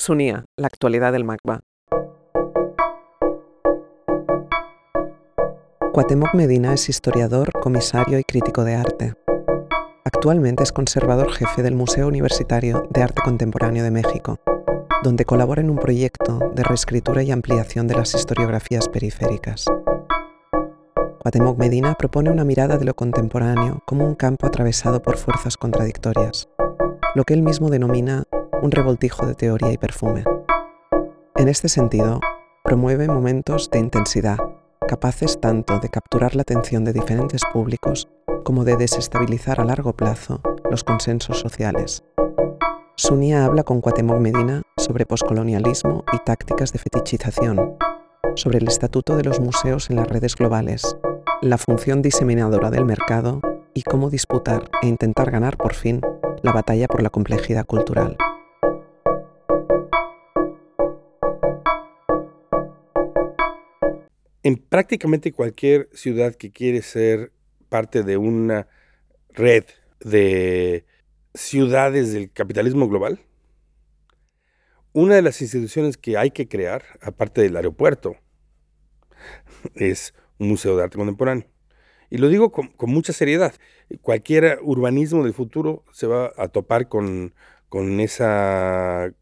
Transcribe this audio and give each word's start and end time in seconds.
Sunía, 0.00 0.46
la 0.56 0.66
actualidad 0.66 1.12
del 1.12 1.24
MACBA. 1.24 1.60
Cuauhtémoc 5.92 6.32
Medina 6.32 6.72
es 6.72 6.88
historiador, 6.88 7.52
comisario 7.52 8.18
y 8.18 8.24
crítico 8.24 8.64
de 8.64 8.76
arte. 8.76 9.12
Actualmente 10.06 10.62
es 10.62 10.72
conservador 10.72 11.30
jefe 11.30 11.62
del 11.62 11.74
Museo 11.74 12.08
Universitario 12.08 12.88
de 12.88 13.02
Arte 13.02 13.20
Contemporáneo 13.22 13.84
de 13.84 13.90
México, 13.90 14.38
donde 15.02 15.26
colabora 15.26 15.60
en 15.60 15.68
un 15.68 15.76
proyecto 15.76 16.50
de 16.54 16.62
reescritura 16.62 17.22
y 17.22 17.30
ampliación 17.30 17.86
de 17.86 17.96
las 17.96 18.14
historiografías 18.14 18.88
periféricas. 18.88 19.66
Cuauhtémoc 21.18 21.58
Medina 21.58 21.92
propone 21.92 22.30
una 22.30 22.46
mirada 22.46 22.78
de 22.78 22.86
lo 22.86 22.94
contemporáneo 22.94 23.82
como 23.84 24.06
un 24.06 24.14
campo 24.14 24.46
atravesado 24.46 25.02
por 25.02 25.18
fuerzas 25.18 25.58
contradictorias, 25.58 26.48
lo 27.14 27.24
que 27.24 27.34
él 27.34 27.42
mismo 27.42 27.68
denomina 27.68 28.24
un 28.62 28.70
revoltijo 28.70 29.26
de 29.26 29.34
teoría 29.34 29.72
y 29.72 29.78
perfume. 29.78 30.24
En 31.36 31.48
este 31.48 31.68
sentido, 31.68 32.20
promueve 32.62 33.08
momentos 33.08 33.70
de 33.70 33.78
intensidad, 33.78 34.38
capaces 34.86 35.40
tanto 35.40 35.78
de 35.78 35.88
capturar 35.88 36.34
la 36.34 36.42
atención 36.42 36.84
de 36.84 36.92
diferentes 36.92 37.42
públicos 37.52 38.08
como 38.44 38.64
de 38.64 38.76
desestabilizar 38.76 39.60
a 39.60 39.64
largo 39.64 39.94
plazo 39.94 40.40
los 40.70 40.84
consensos 40.84 41.38
sociales. 41.38 42.04
Sunia 42.96 43.46
habla 43.46 43.62
con 43.62 43.80
Cuauhtémoc 43.80 44.18
Medina 44.18 44.62
sobre 44.76 45.06
poscolonialismo 45.06 46.04
y 46.12 46.18
tácticas 46.18 46.72
de 46.72 46.78
fetichización, 46.78 47.76
sobre 48.34 48.58
el 48.58 48.68
estatuto 48.68 49.16
de 49.16 49.24
los 49.24 49.40
museos 49.40 49.88
en 49.88 49.96
las 49.96 50.06
redes 50.06 50.36
globales, 50.36 50.98
la 51.40 51.56
función 51.56 52.02
diseminadora 52.02 52.70
del 52.70 52.84
mercado 52.84 53.40
y 53.72 53.82
cómo 53.82 54.10
disputar 54.10 54.70
e 54.82 54.88
intentar 54.88 55.30
ganar 55.30 55.56
por 55.56 55.74
fin 55.74 56.02
la 56.42 56.52
batalla 56.52 56.88
por 56.88 57.02
la 57.02 57.10
complejidad 57.10 57.64
cultural. 57.66 58.16
En 64.42 64.56
prácticamente 64.56 65.32
cualquier 65.32 65.90
ciudad 65.92 66.34
que 66.34 66.50
quiere 66.50 66.80
ser 66.80 67.32
parte 67.68 68.02
de 68.02 68.16
una 68.16 68.68
red 69.28 69.64
de 70.00 70.86
ciudades 71.34 72.12
del 72.12 72.32
capitalismo 72.32 72.88
global, 72.88 73.20
una 74.92 75.14
de 75.14 75.22
las 75.22 75.42
instituciones 75.42 75.96
que 75.96 76.16
hay 76.16 76.30
que 76.30 76.48
crear, 76.48 76.82
aparte 77.02 77.42
del 77.42 77.56
aeropuerto, 77.56 78.16
es 79.74 80.14
un 80.38 80.48
museo 80.48 80.76
de 80.76 80.84
arte 80.84 80.96
contemporáneo. 80.96 81.46
Y 82.08 82.18
lo 82.18 82.28
digo 82.28 82.50
con, 82.50 82.72
mucha 82.80 83.12
seriedad. 83.12 83.54
Cualquier 84.00 84.58
urbanismo 84.62 85.22
del 85.22 85.34
futuro 85.34 85.84
se 85.92 86.06
va 86.06 86.32
a 86.36 86.48
topar 86.48 86.88
con, 86.88 87.34
con 87.68 88.00
esa 88.00 89.12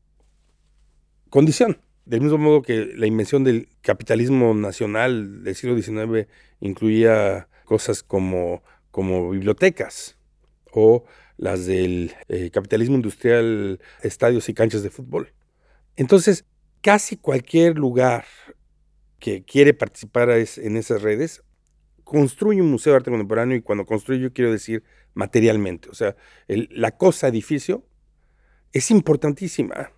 condición. 1.28 1.82
Del 2.08 2.22
mismo 2.22 2.38
modo 2.38 2.62
que 2.62 2.86
la 2.96 3.06
invención 3.06 3.44
del 3.44 3.68
capitalismo 3.82 4.54
nacional 4.54 5.44
del 5.44 5.54
siglo 5.54 5.76
XIX 5.76 6.26
incluía 6.58 7.48
cosas 7.66 8.02
como, 8.02 8.62
como 8.90 9.28
bibliotecas 9.28 10.16
o 10.72 11.04
las 11.36 11.66
del 11.66 12.14
eh, 12.28 12.50
capitalismo 12.50 12.96
industrial, 12.96 13.78
estadios 14.02 14.48
y 14.48 14.54
canchas 14.54 14.82
de 14.82 14.88
fútbol. 14.88 15.34
Entonces, 15.96 16.46
casi 16.80 17.18
cualquier 17.18 17.76
lugar 17.76 18.24
que 19.18 19.44
quiere 19.44 19.74
participar 19.74 20.30
en 20.30 20.78
esas 20.78 21.02
redes 21.02 21.42
construye 22.04 22.62
un 22.62 22.70
museo 22.70 22.94
de 22.94 22.96
arte 22.96 23.10
contemporáneo 23.10 23.54
y 23.54 23.60
cuando 23.60 23.84
construye 23.84 24.32
quiero 24.32 24.50
decir 24.50 24.82
materialmente. 25.12 25.90
O 25.90 25.94
sea, 25.94 26.16
la 26.46 26.92
cosa 26.96 27.28
edificio 27.28 27.84
es 28.72 28.90
importantísima 28.90 29.92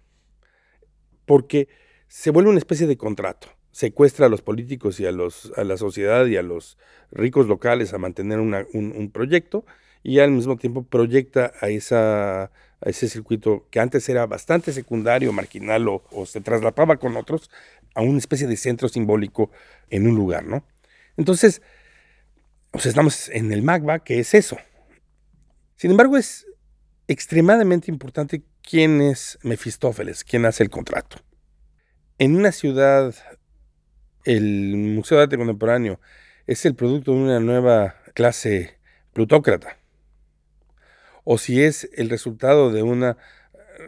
porque 1.25 1.69
se 2.11 2.30
vuelve 2.30 2.50
una 2.50 2.58
especie 2.58 2.89
de 2.89 2.97
contrato. 2.97 3.47
Secuestra 3.70 4.27
a 4.27 4.28
los 4.28 4.42
políticos 4.42 4.98
y 4.98 5.06
a, 5.06 5.12
los, 5.12 5.53
a 5.56 5.62
la 5.62 5.77
sociedad 5.77 6.27
y 6.27 6.36
a 6.36 6.42
los 6.42 6.77
ricos 7.12 7.47
locales 7.47 7.94
a 7.94 7.98
mantener 7.98 8.41
un, 8.41 9.10
proyecto 9.15 9.65
y 10.03 10.19
al 10.19 10.32
mismo 10.32 10.56
tiempo 10.56 10.82
proyecta 10.82 11.53
a, 11.60 11.69
esa, 11.69 12.43
a 12.43 12.50
ese 12.84 13.09
circuito 13.09 13.69
que 13.71 13.78
antes 13.78 14.09
era 14.09 14.26
bastante 14.26 14.72
secundario, 14.72 15.32
marginal 15.32 15.87
o, 15.88 16.03
se 16.26 16.41
traslapaba 16.41 16.97
con 16.97 17.16
otros 17.16 17.48
a 17.94 18.03
una 18.03 18.19
especie 18.19 18.48
de 18.48 18.56
centro 18.56 18.88
simbólico 18.88 19.53
en 19.88 20.09
un 20.09 20.16
lugar, 20.16 20.44
¿no? 20.44 20.65
Entonces, 21.16 21.62
estamos 22.72 23.28
en 23.28 23.53
el 23.53 23.62
MAGBA, 23.62 24.00
que 24.00 24.19
es 24.19 24.34
eso. 24.34 24.56
Sin 25.77 25.92
embargo, 25.92 26.16
es 26.16 26.44
extremadamente 27.06 27.88
importante 27.88 28.42
quién 28.69 29.00
es 29.00 29.38
Mefistófeles, 29.42 30.25
quién 30.25 30.44
hace 30.44 30.65
el 30.65 30.71
contrato. 30.71 31.19
En 32.20 32.36
una 32.36 32.53
ciudad, 32.53 33.14
el 34.26 34.76
Museo 34.76 35.16
de 35.16 35.22
Arte 35.22 35.38
Contemporáneo 35.38 35.98
es 36.47 36.66
el 36.66 36.75
producto 36.75 37.12
de 37.12 37.19
una 37.19 37.41
nueva 37.41 37.94
clase 38.12 38.76
plutócrata, 39.14 39.78
o 41.25 41.38
si 41.38 41.62
es 41.62 41.88
el 41.94 42.10
resultado 42.10 42.70
de 42.70 42.82
una 42.82 43.16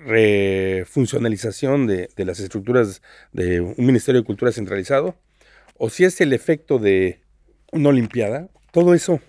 refuncionalización 0.06 1.86
de, 1.86 2.08
de, 2.16 2.24
las 2.24 2.40
estructuras 2.40 3.02
de 3.32 3.60
un 3.60 3.84
Ministerio 3.84 4.22
de 4.22 4.26
Cultura 4.26 4.50
centralizado, 4.50 5.14
o 5.76 5.90
si 5.90 6.04
es 6.04 6.18
el 6.22 6.32
efecto 6.32 6.78
de 6.78 7.20
una 7.70 7.90
Olimpiada, 7.90 8.48
todo 8.70 8.94
eso 8.94 9.20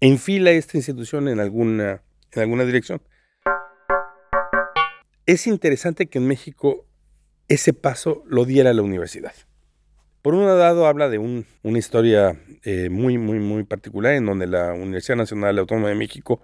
enfila 0.00 0.50
esta 0.50 0.76
institución 0.76 1.28
en 1.28 1.40
alguna, 1.40 2.02
en 2.32 2.42
alguna 2.42 2.66
dirección. 2.66 3.00
Es 5.24 5.46
interesante 5.46 6.08
que 6.08 6.18
en 6.18 6.28
México 6.28 6.85
ese 7.48 7.72
paso 7.72 8.24
lo 8.26 8.44
diera 8.44 8.72
la 8.72 8.82
universidad. 8.82 9.32
Por 10.22 10.34
un 10.34 10.46
lado 10.46 10.86
habla 10.86 11.08
de 11.08 11.18
una 11.18 11.78
historia 11.78 12.40
eh, 12.64 12.88
muy, 12.90 13.16
muy, 13.16 13.38
muy 13.38 13.62
particular 13.62 14.14
en 14.14 14.26
donde 14.26 14.48
la 14.48 14.72
Universidad 14.72 15.16
Nacional 15.16 15.58
Autónoma 15.58 15.88
de 15.88 15.94
México 15.94 16.40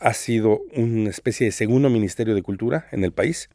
ha 0.00 0.12
sido 0.12 0.62
una 0.74 1.10
especie 1.10 1.46
de 1.46 1.52
segundo 1.52 1.88
ministerio 1.88 2.34
de 2.34 2.42
cultura 2.42 2.88
en 2.90 3.04
el 3.04 3.12
país, 3.12 3.48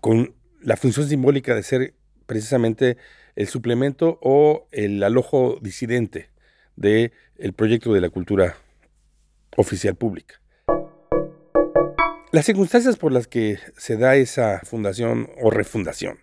con 0.00 0.34
la 0.62 0.76
función 0.76 1.06
simbólica 1.06 1.54
de 1.54 1.62
ser 1.62 1.94
precisamente 2.26 2.96
el 3.36 3.48
suplemento 3.48 4.18
o 4.22 4.68
el 4.70 5.02
alojo 5.02 5.58
disidente 5.60 6.30
del 6.76 7.12
el 7.36 7.52
proyecto 7.52 7.92
de 7.92 8.00
la 8.00 8.08
cultura 8.08 8.56
oficial 9.56 9.96
pública. 9.96 10.39
Las 12.32 12.44
circunstancias 12.44 12.96
por 12.96 13.10
las 13.10 13.26
que 13.26 13.58
se 13.76 13.96
da 13.96 14.14
esa 14.14 14.60
fundación 14.60 15.28
o 15.42 15.50
refundación 15.50 16.20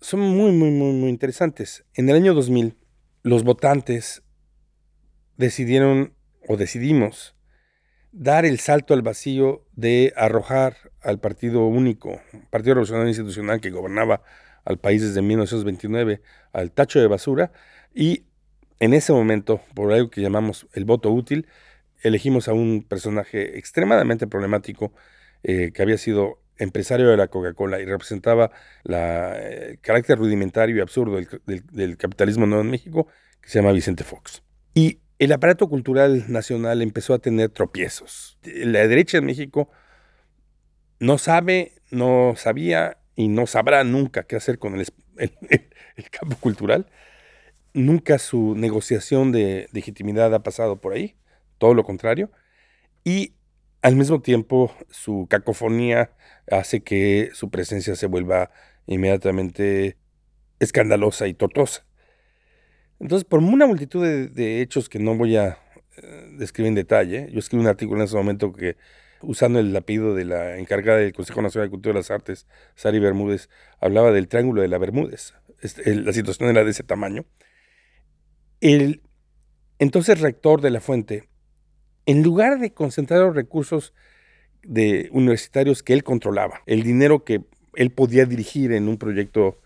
son 0.00 0.20
muy, 0.20 0.52
muy, 0.52 0.70
muy, 0.70 0.92
muy 0.92 1.10
interesantes. 1.10 1.84
En 1.94 2.08
el 2.08 2.14
año 2.14 2.32
2000, 2.32 2.76
los 3.24 3.42
votantes 3.42 4.22
decidieron 5.36 6.14
o 6.46 6.56
decidimos 6.56 7.34
dar 8.12 8.44
el 8.44 8.60
salto 8.60 8.94
al 8.94 9.02
vacío 9.02 9.66
de 9.72 10.12
arrojar 10.16 10.76
al 11.02 11.18
Partido 11.18 11.66
Único, 11.66 12.20
Partido 12.50 12.74
Revolucionario 12.74 13.08
Institucional 13.08 13.60
que 13.60 13.70
gobernaba 13.70 14.22
al 14.64 14.78
país 14.78 15.02
desde 15.02 15.22
1929, 15.22 16.22
al 16.52 16.70
tacho 16.70 17.00
de 17.00 17.08
basura 17.08 17.50
y 17.92 18.26
en 18.78 18.94
ese 18.94 19.12
momento, 19.12 19.60
por 19.74 19.92
algo 19.92 20.08
que 20.08 20.22
llamamos 20.22 20.68
el 20.72 20.84
voto 20.84 21.10
útil, 21.10 21.48
elegimos 22.02 22.48
a 22.48 22.52
un 22.52 22.82
personaje 22.82 23.58
extremadamente 23.58 24.26
problemático 24.26 24.92
eh, 25.42 25.72
que 25.72 25.82
había 25.82 25.98
sido 25.98 26.40
empresario 26.58 27.08
de 27.08 27.16
la 27.16 27.28
Coca-Cola 27.28 27.80
y 27.80 27.86
representaba 27.86 28.50
el 28.84 28.94
eh, 28.94 29.78
carácter 29.80 30.18
rudimentario 30.18 30.76
y 30.76 30.80
absurdo 30.80 31.18
del, 31.46 31.96
capitalismo 31.96 32.46
nuevo 32.46 32.62
en 32.62 32.70
México, 32.70 33.08
que 33.40 33.48
se 33.48 33.58
llama 33.58 33.72
Vicente 33.72 34.04
Fox. 34.04 34.42
Y 34.74 35.00
el 35.18 35.32
aparato 35.32 35.68
cultural 35.68 36.24
nacional 36.28 36.82
empezó 36.82 37.14
a 37.14 37.18
tener 37.18 37.48
tropiezos. 37.48 38.38
La 38.44 38.86
derecha 38.86 39.18
en 39.18 39.24
México 39.24 39.70
no 40.98 41.16
sabe, 41.18 41.72
no 41.90 42.34
sabía 42.36 42.98
y 43.16 43.28
no 43.28 43.46
sabrá 43.46 43.82
nunca 43.84 44.24
qué 44.24 44.36
hacer 44.36 44.58
con 44.58 44.78
el, 44.78 44.86
el 45.16 46.10
campo 46.10 46.36
cultural. 46.36 46.86
Nunca 47.72 48.18
su 48.18 48.54
negociación 48.56 49.32
de 49.32 49.68
legitimidad 49.72 50.34
ha 50.34 50.42
pasado 50.42 50.80
por 50.80 50.92
ahí, 50.92 51.16
todo 51.60 51.74
lo 51.74 51.84
contrario. 51.84 52.32
Y 53.04 53.34
al 53.82 53.94
mismo 53.94 54.20
tiempo, 54.20 54.74
su 54.90 55.26
cacofonía 55.30 56.10
hace 56.50 56.82
que 56.82 57.30
su 57.34 57.50
presencia 57.50 57.94
se 57.94 58.06
vuelva 58.06 58.50
inmediatamente 58.86 59.96
escandalosa 60.58 61.28
y 61.28 61.34
tortosa. 61.34 61.86
Entonces, 62.98 63.24
por 63.24 63.40
una 63.40 63.66
multitud 63.66 64.04
de, 64.04 64.60
hechos 64.60 64.88
que 64.88 64.98
no 64.98 65.16
voy 65.16 65.36
a 65.36 65.58
eh, 65.96 66.28
describir 66.32 66.68
en 66.68 66.74
detalle, 66.74 67.28
yo 67.30 67.38
escribí 67.38 67.62
un 67.62 67.68
artículo 67.68 68.00
en 68.00 68.06
ese 68.06 68.16
momento 68.16 68.52
que, 68.52 68.76
usando 69.22 69.60
el 69.60 69.74
apellido 69.76 70.14
de 70.14 70.24
la 70.24 70.58
encargada 70.58 70.98
del 70.98 71.12
Consejo 71.12 71.40
Nacional 71.40 71.68
de 71.68 71.70
Cultura 71.70 71.92
de 71.94 72.00
las 72.00 72.10
Artes, 72.10 72.46
Sari 72.74 72.98
Bermúdez, 72.98 73.48
hablaba 73.80 74.12
del 74.12 74.28
Triángulo 74.28 74.62
de 74.62 74.68
la 74.68 74.78
Bermúdez. 74.78 75.34
Este, 75.60 75.94
la 75.94 76.12
situación 76.12 76.48
era 76.50 76.64
de 76.64 76.70
ese 76.70 76.82
tamaño. 76.82 77.24
El 78.60 79.02
entonces 79.78 80.20
rector 80.20 80.60
de 80.60 80.70
la 80.70 80.80
fuente 80.80 81.29
en 82.10 82.24
lugar 82.24 82.58
de 82.58 82.72
concentrar 82.72 83.20
los 83.20 83.36
recursos 83.36 83.94
de 84.64 85.08
universitarios 85.12 85.84
que 85.84 85.92
él 85.92 86.02
controlaba, 86.02 86.60
el 86.66 86.82
dinero 86.82 87.24
que 87.24 87.44
él 87.74 87.92
podía 87.92 88.24
dirigir 88.24 88.72
en 88.72 88.88
un 88.88 88.98
proyecto 88.98 89.60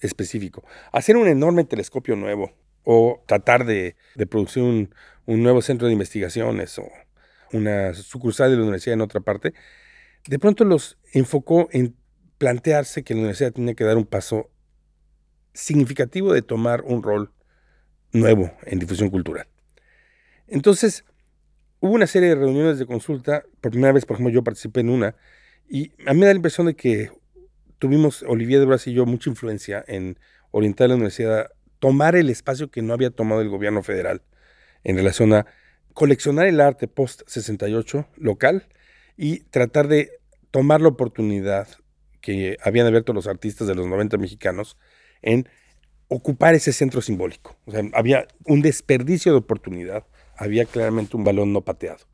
específico. 0.00 0.64
Hacer 0.90 1.16
un 1.16 1.28
enorme 1.28 1.62
telescopio 1.62 2.16
nuevo 2.16 2.52
o 2.82 3.22
tratar 3.26 3.64
de, 3.64 3.94
producir 4.28 4.64
un, 4.64 4.90
nuevo 5.26 5.62
centro 5.62 5.86
de 5.86 5.92
investigaciones 5.92 6.76
o 6.80 6.88
una 7.52 7.94
sucursal 7.94 8.50
de 8.50 8.56
la 8.56 8.62
universidad 8.62 8.94
en 8.94 9.00
otra 9.00 9.20
parte, 9.20 9.54
de 10.26 10.38
pronto 10.40 10.64
los 10.64 10.98
enfocó 11.12 11.68
en 11.70 11.94
plantearse 12.38 13.04
que 13.04 13.14
la 13.14 13.20
universidad 13.20 13.52
tenía 13.52 13.74
que 13.74 13.84
dar 13.84 13.96
un 13.96 14.06
paso 14.06 14.50
significativo 15.52 16.32
de 16.32 16.42
tomar 16.42 16.82
un 16.82 17.04
rol 17.04 17.32
nuevo 18.12 18.50
en 18.64 18.80
difusión 18.80 19.10
cultural. 19.10 19.46
Entonces, 20.48 21.04
hubo 21.84 21.92
una 21.92 22.06
serie 22.06 22.30
de 22.30 22.34
reuniones 22.36 22.78
de 22.78 22.86
consulta, 22.86 23.44
por 23.60 23.70
primera 23.70 23.92
vez, 23.92 24.06
por 24.06 24.14
ejemplo, 24.14 24.32
yo 24.32 24.42
participé 24.42 24.80
en 24.80 24.88
una, 24.88 25.16
y 25.68 25.92
a 26.06 26.14
mí 26.14 26.20
me 26.20 26.24
da 26.24 26.32
la 26.32 26.36
impresión 26.36 26.66
de 26.66 26.74
que 26.74 27.10
tuvimos, 27.78 28.22
Olivier 28.22 28.58
de 28.60 28.64
Brasil 28.64 28.94
y 28.94 28.96
yo, 28.96 29.04
mucha 29.04 29.28
influencia 29.28 29.84
en 29.86 30.18
orientar 30.50 30.86
a 30.86 30.88
la 30.88 30.94
universidad 30.94 31.40
a 31.40 31.50
tomar 31.80 32.16
el 32.16 32.30
espacio 32.30 32.70
que 32.70 32.80
no 32.80 32.94
había 32.94 33.10
tomado 33.10 33.42
el 33.42 33.50
gobierno 33.50 33.82
federal 33.82 34.22
en 34.82 34.96
relación 34.96 35.34
a 35.34 35.44
coleccionar 35.92 36.46
el 36.46 36.58
arte 36.62 36.88
post-68 36.88 38.06
local 38.16 38.66
y 39.18 39.40
tratar 39.40 39.86
de 39.88 40.08
tomar 40.50 40.80
la 40.80 40.88
oportunidad 40.88 41.68
que 42.22 42.56
habían 42.62 42.86
abierto 42.86 43.12
los 43.12 43.26
artistas 43.26 43.68
de 43.68 43.74
los 43.74 43.86
90 43.86 44.16
mexicanos 44.16 44.78
en 45.20 45.50
ocupar 46.08 46.54
ese 46.54 46.72
centro 46.72 47.02
simbólico. 47.02 47.58
O 47.66 47.72
sea, 47.72 47.82
había 47.92 48.26
un 48.46 48.62
desperdicio 48.62 49.32
de 49.32 49.38
oportunidad, 49.38 50.06
había 50.36 50.64
claramente 50.64 51.16
un 51.16 51.24
balón 51.24 51.52
no 51.52 51.62
pateado. 51.62 52.04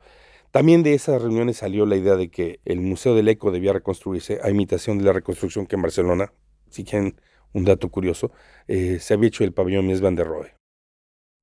También 0.51 0.83
de 0.83 0.95
esas 0.95 1.23
reuniones 1.23 1.59
salió 1.59 1.87
la 1.87 1.97
idea 1.97 2.17
de 2.17 2.29
que 2.29 2.61
el 2.65 2.81
Museo 2.81 3.15
del 3.15 3.29
Eco 3.29 3.53
debía 3.53 3.73
reconstruirse 3.73 4.41
a 4.43 4.51
imitación 4.51 4.99
de 4.99 5.05
la 5.05 5.13
reconstrucción 5.13 5.67
que 5.67 5.77
en 5.77 5.83
Barcelona, 5.83 6.33
si 6.71 6.85
quieren 6.85 7.21
un 7.53 7.65
dato 7.65 7.89
curioso, 7.89 8.33
eh, 8.67 8.99
se 9.01 9.15
había 9.15 9.29
hecho 9.29 9.45
el 9.45 9.53
pabellón 9.53 9.87
Mies 9.87 10.01
van 10.01 10.17
der 10.17 10.27
Rohe. 10.27 10.55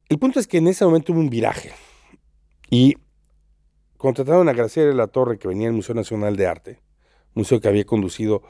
El 0.10 0.20
punto 0.20 0.40
es 0.40 0.48
que 0.48 0.58
en 0.58 0.68
ese 0.68 0.86
momento 0.86 1.14
hubo 1.14 1.20
un 1.20 1.30
viraje 1.30 1.72
y 2.70 2.96
contrataron 3.98 4.50
a 4.50 4.54
Graciela 4.54 4.90
de 4.90 4.96
la 4.96 5.08
Torre, 5.08 5.38
que 5.38 5.48
venía 5.48 5.68
del 5.68 5.76
Museo 5.76 5.96
Nacional 5.96 6.36
de 6.36 6.48
Arte, 6.48 6.82
museo 7.34 7.60
que 7.62 7.68
había 7.68 7.86
conducido 7.86 8.42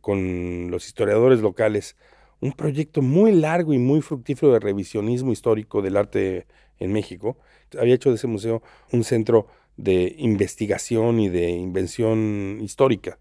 con 0.00 0.70
los 0.70 0.86
historiadores 0.86 1.40
locales 1.40 1.96
un 2.40 2.52
proyecto 2.52 3.02
muy 3.02 3.32
largo 3.32 3.74
y 3.74 3.78
muy 3.78 4.00
fructífero 4.00 4.52
de 4.52 4.60
revisionismo 4.60 5.30
histórico 5.30 5.82
del 5.82 5.96
arte 5.96 6.46
en 6.80 6.92
México. 6.92 7.38
Había 7.78 7.94
hecho 7.94 8.10
de 8.10 8.16
ese 8.16 8.26
museo 8.26 8.62
un 8.92 9.04
centro 9.04 9.46
de 9.76 10.14
investigación 10.18 11.20
y 11.20 11.28
de 11.28 11.50
invención 11.50 12.58
histórica 12.60 13.18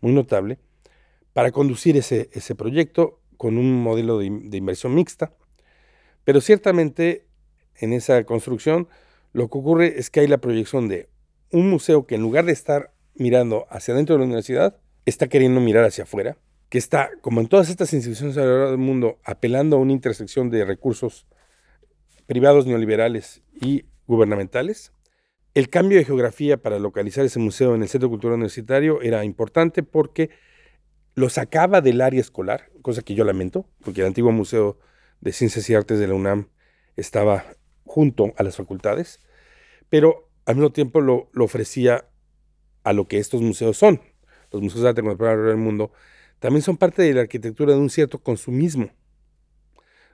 muy 0.00 0.12
notable 0.12 0.58
para 1.32 1.50
conducir 1.50 1.96
ese, 1.96 2.28
ese 2.32 2.54
proyecto 2.54 3.20
con 3.36 3.58
un 3.58 3.82
modelo 3.82 4.18
de, 4.18 4.26
inversión 4.26 4.94
mixta. 4.94 5.32
Pero 6.24 6.40
ciertamente 6.40 7.26
en 7.76 7.92
esa 7.92 8.22
construcción 8.24 8.88
lo 9.32 9.48
que 9.48 9.58
ocurre 9.58 9.98
es 9.98 10.10
que 10.10 10.20
hay 10.20 10.28
la 10.28 10.38
proyección 10.38 10.88
de 10.88 11.08
un 11.52 11.68
museo 11.68 12.06
que 12.06 12.14
en 12.14 12.22
lugar 12.22 12.44
de 12.46 12.52
estar 12.52 12.92
mirando 13.14 13.66
hacia 13.70 13.94
adentro 13.94 14.14
de 14.14 14.20
la 14.20 14.26
universidad, 14.26 14.78
está 15.04 15.28
queriendo 15.28 15.60
mirar 15.60 15.84
hacia 15.84 16.04
afuera, 16.04 16.36
que 16.68 16.78
está, 16.78 17.10
como 17.20 17.40
en 17.40 17.46
todas 17.46 17.70
estas 17.70 17.92
instituciones 17.92 18.36
alrededor 18.36 18.70
del 18.70 18.78
mundo, 18.78 19.18
apelando 19.24 19.76
a 19.76 19.78
una 19.78 19.92
intersección 19.92 20.50
de 20.50 20.64
recursos 20.64 21.26
privados 22.26 22.66
neoliberales 22.66 23.42
y 23.60 23.86
gubernamentales, 24.06 24.92
el 25.54 25.70
cambio 25.70 25.98
de 25.98 26.04
geografía 26.04 26.58
para 26.58 26.78
localizar 26.78 27.24
ese 27.24 27.38
museo 27.38 27.74
en 27.74 27.82
el 27.82 27.88
Centro 27.88 28.10
Cultural 28.10 28.34
Universitario 28.34 29.00
era 29.00 29.24
importante 29.24 29.82
porque 29.82 30.30
lo 31.14 31.30
sacaba 31.30 31.80
del 31.80 32.02
área 32.02 32.20
escolar, 32.20 32.70
cosa 32.82 33.00
que 33.00 33.14
yo 33.14 33.24
lamento, 33.24 33.66
porque 33.82 34.02
el 34.02 34.08
antiguo 34.08 34.32
Museo 34.32 34.78
de 35.22 35.32
Ciencias 35.32 35.68
y 35.70 35.74
Artes 35.74 35.98
de 35.98 36.06
la 36.08 36.14
UNAM 36.14 36.50
estaba 36.96 37.44
junto 37.84 38.34
a 38.36 38.42
las 38.42 38.56
facultades, 38.56 39.20
pero 39.88 40.28
al 40.44 40.56
mismo 40.56 40.72
tiempo 40.72 41.00
lo, 41.00 41.30
ofrecía 41.38 42.04
a 42.84 42.92
lo 42.92 43.08
que 43.08 43.18
estos 43.18 43.40
museos 43.40 43.78
son. 43.78 44.02
Los 44.52 44.60
museos 44.60 44.82
de 44.82 44.90
arte 44.90 45.00
contemporáneo 45.00 45.46
del 45.46 45.56
mundo 45.56 45.90
también 46.38 46.62
son 46.62 46.76
parte 46.76 47.02
de 47.02 47.14
la 47.14 47.22
arquitectura 47.22 47.72
de 47.72 47.78
un 47.78 47.88
cierto 47.88 48.18
consumismo, 48.18 48.90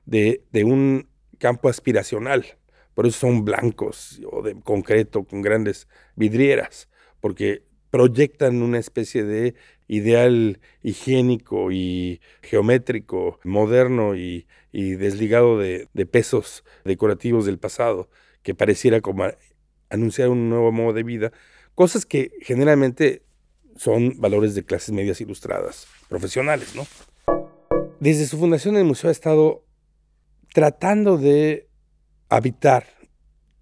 de, 0.07 0.45
de 0.53 0.63
un 0.63 1.09
campo 1.43 1.69
aspiracional 1.69 2.57
por 2.95 3.07
eso 3.07 3.21
son 3.21 3.45
blancos 3.45 4.21
o 4.31 4.43
de 4.43 4.55
concreto 4.61 5.25
con 5.25 5.43
grandes 5.43 5.89
vidrieras, 6.15 6.89
porque 7.21 7.65
proyectan 7.91 8.63
una 8.63 8.79
especie 8.79 9.25
de 9.25 9.55
ideal 9.89 10.61
higiénico 10.83 11.71
y 11.73 12.21
geométrico, 12.43 13.39
moderno 13.45 14.15
y, 14.15 14.47
desligado 14.73 15.59
de, 15.59 15.89
pesos 16.11 16.65
decorativos 16.85 17.47
del 17.47 17.59
pasado, 17.59 18.09
que 18.43 18.55
pareciera 18.55 19.01
como 19.01 19.25
anunciar 19.91 20.29
un 20.29 20.49
nuevo 20.49 20.73
modo 20.73 20.95
de 20.95 21.03
vida, 21.03 21.33
cosas 21.75 22.07
que 22.07 22.33
generalmente 22.41 23.23
son 23.77 24.21
valores 24.21 24.55
de 24.55 24.65
clases 24.65 24.93
medias 24.93 25.21
ilustradas, 25.21 25.87
profesionales, 26.09 26.75
¿no? 26.75 26.87
Desde 28.01 28.27
su 28.27 28.39
fundación 28.39 28.77
el 28.77 28.85
museo 28.85 29.09
ha 29.09 29.13
estado 29.13 29.65
tratando 30.53 31.19
de 31.19 31.69
habitar 32.29 32.87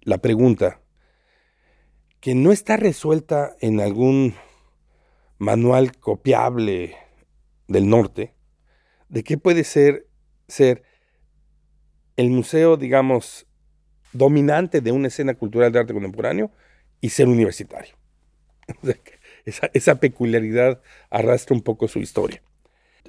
la 0.01 0.17
pregunta 0.17 0.81
que 2.19 2.35
no 2.35 2.51
está 2.51 2.77
resuelta 2.77 3.55
en 3.61 3.79
algún 3.79 4.35
manual 5.37 5.97
copiable 5.97 6.95
del 7.67 7.89
norte 7.89 8.35
de 9.09 9.23
qué 9.23 9.37
puede 9.37 9.63
ser 9.63 10.07
ser 10.47 10.83
el 12.17 12.29
museo, 12.29 12.77
digamos, 12.77 13.47
dominante 14.13 14.81
de 14.81 14.91
una 14.91 15.07
escena 15.07 15.33
cultural 15.33 15.71
de 15.71 15.79
arte 15.79 15.93
contemporáneo 15.93 16.51
y 16.99 17.09
ser 17.09 17.27
universitario. 17.27 17.95
esa, 19.45 19.71
esa, 19.73 19.99
peculiaridad 19.99 20.81
arrastra 21.09 21.55
un 21.55 21.61
poco 21.61 21.87
su 21.87 21.99
historia. 21.99 22.43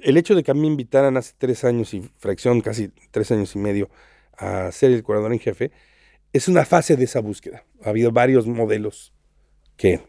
El 0.02 0.16
hecho 0.16 0.34
de 0.34 0.43
que 0.43 0.50
a 0.50 0.54
mí 0.54 0.60
me 0.60 0.66
invitaran 0.66 1.16
hace 1.16 1.32
tres 1.38 1.62
años 1.62 1.94
y 1.94 2.02
fracción, 2.19 2.60
casi 2.60 2.90
tres 3.12 3.31
años 3.31 3.54
y 3.54 3.58
medio, 3.58 3.88
a 4.37 4.72
ser 4.72 4.90
el 4.90 5.04
curador 5.04 5.32
en 5.32 5.38
jefe, 5.38 5.70
es 6.32 6.49
una 6.49 6.64
fase 6.64 6.96
de 6.96 7.04
esa 7.04 7.20
búsqueda. 7.20 7.64
Ha 7.84 7.90
habido 7.90 8.10
varios 8.10 8.46
modelos 8.49 9.12
que 9.76 10.00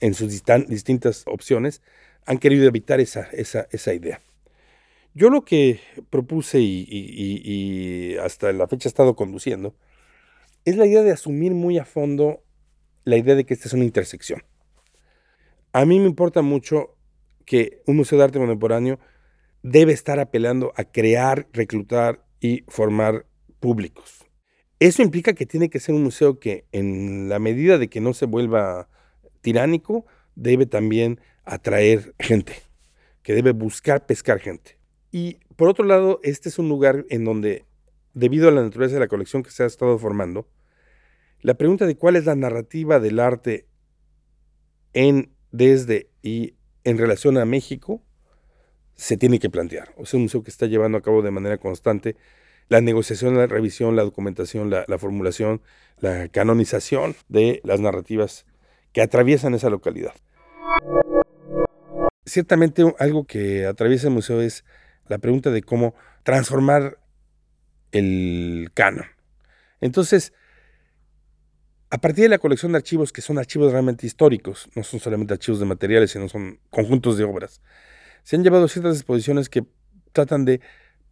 en 0.00 0.14
sus 0.14 0.42
distintas 0.68 1.22
opciones 1.26 1.80
han 2.26 2.38
querido 2.38 2.66
evitar 2.66 2.98
esa, 2.98 3.28
esa, 3.32 3.68
esa 3.70 3.94
idea. 3.94 4.20
Yo 5.14 5.30
lo 5.30 5.44
que 5.44 5.80
propuse 6.10 6.60
y, 6.60 6.86
y, 6.88 8.16
hasta 8.18 8.52
la 8.52 8.66
fecha 8.66 8.88
he 8.88 8.90
estado 8.90 9.14
conduciendo 9.14 9.74
es 10.64 10.76
la 10.76 10.86
idea 10.86 11.02
de 11.02 11.12
asumir 11.12 11.52
muy 11.52 11.78
a 11.78 11.84
fondo 11.84 12.42
la 13.04 13.16
idea 13.16 13.34
de 13.34 13.44
que 13.44 13.54
esta 13.54 13.68
es 13.68 13.74
una 13.74 13.84
intersección. 13.84 14.42
A 15.72 15.84
mí 15.84 16.00
me 16.00 16.06
importa 16.06 16.42
mucho 16.42 16.96
que 17.44 17.82
un 17.86 17.96
museo 17.96 18.18
de 18.18 18.24
arte 18.24 18.38
contemporáneo 18.38 18.98
debe 19.62 19.92
estar 19.92 20.18
apelando 20.20 20.72
a 20.76 20.84
crear, 20.84 21.48
reclutar 21.52 22.24
y 22.40 22.64
formar 22.68 23.26
públicos. 23.60 24.26
Eso 24.78 25.02
implica 25.02 25.34
que 25.34 25.46
tiene 25.46 25.68
que 25.68 25.80
ser 25.80 25.94
un 25.94 26.02
museo 26.02 26.38
que 26.38 26.64
en 26.72 27.28
la 27.28 27.38
medida 27.38 27.76
de 27.76 27.88
que 27.88 28.00
no 28.00 28.14
se 28.14 28.26
vuelva 28.26 28.88
tiránico, 29.42 30.06
debe 30.34 30.66
también 30.66 31.20
atraer 31.44 32.14
gente, 32.18 32.54
que 33.22 33.34
debe 33.34 33.52
buscar 33.52 34.06
pescar 34.06 34.38
gente. 34.38 34.78
Y 35.12 35.38
por 35.56 35.68
otro 35.68 35.84
lado, 35.84 36.20
este 36.22 36.48
es 36.48 36.58
un 36.58 36.68
lugar 36.68 37.04
en 37.10 37.24
donde, 37.24 37.66
debido 38.14 38.48
a 38.48 38.52
la 38.52 38.62
naturaleza 38.62 38.94
de 38.94 39.00
la 39.00 39.08
colección 39.08 39.42
que 39.42 39.50
se 39.50 39.62
ha 39.62 39.66
estado 39.66 39.98
formando, 39.98 40.48
la 41.42 41.54
pregunta 41.54 41.86
de 41.86 41.96
cuál 41.96 42.16
es 42.16 42.24
la 42.24 42.34
narrativa 42.34 43.00
del 43.00 43.18
arte 43.18 43.66
en, 44.92 45.34
desde 45.52 46.10
y 46.22 46.54
en 46.84 46.98
relación 46.98 47.36
a 47.38 47.44
México 47.44 48.02
se 48.94 49.16
tiene 49.16 49.38
que 49.38 49.50
plantear. 49.50 49.94
O 49.96 50.06
sea, 50.06 50.18
un 50.18 50.24
museo 50.24 50.42
que 50.42 50.50
está 50.50 50.66
llevando 50.66 50.98
a 50.98 51.02
cabo 51.02 51.22
de 51.22 51.30
manera 51.30 51.58
constante 51.58 52.16
la 52.68 52.80
negociación, 52.80 53.36
la 53.36 53.46
revisión, 53.46 53.96
la 53.96 54.02
documentación, 54.02 54.70
la, 54.70 54.98
formulación, 54.98 55.60
la 55.98 56.28
canonización 56.28 57.16
de 57.28 57.60
las 57.64 57.80
narrativas 57.80 58.46
que 58.92 59.02
atraviesan 59.02 59.54
esa 59.54 59.70
localidad. 59.70 60.14
Ciertamente 62.24 62.84
algo 63.00 63.24
que 63.24 63.66
atraviesa 63.66 64.06
el 64.06 64.14
museo 64.14 64.40
es 64.40 64.64
la 65.08 65.18
pregunta 65.18 65.50
de 65.50 65.62
cómo 65.62 65.96
transformar 66.22 66.98
el 67.90 68.70
canon. 68.72 69.06
Entonces, 69.80 70.32
a 71.90 71.98
partir 71.98 72.22
de 72.22 72.28
la 72.28 72.38
colección 72.38 72.70
de 72.70 72.78
archivos, 72.78 73.12
que 73.12 73.20
son 73.20 73.38
archivos 73.38 73.72
realmente 73.72 74.06
históricos, 74.06 74.68
no 74.76 74.84
son 74.84 75.00
solamente 75.00 75.34
archivos 75.34 75.58
de 75.58 75.66
materiales, 75.66 76.12
sino 76.12 76.28
son 76.28 76.60
conjuntos 76.70 77.18
de 77.18 77.24
obras, 77.24 77.60
se 78.22 78.36
han 78.36 78.44
llevado 78.44 78.68
ciertas 78.68 78.96
exposiciones 78.96 79.48
que 79.48 79.64
tratan 80.12 80.44
de 80.44 80.60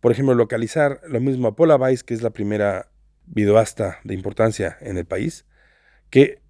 por 0.00 0.12
ejemplo, 0.12 0.34
localizar 0.34 1.00
lo 1.08 1.20
mismo 1.20 1.48
a 1.48 1.56
Paula 1.56 1.76
Weiss, 1.76 2.04
que 2.04 2.14
es 2.14 2.22
la 2.22 2.30
primera 2.30 2.90
videoasta 3.26 3.98
de 4.04 4.14
importancia 4.14 4.78
en 4.80 4.96
el 4.96 5.04
país, 5.04 5.44
que 6.10 6.40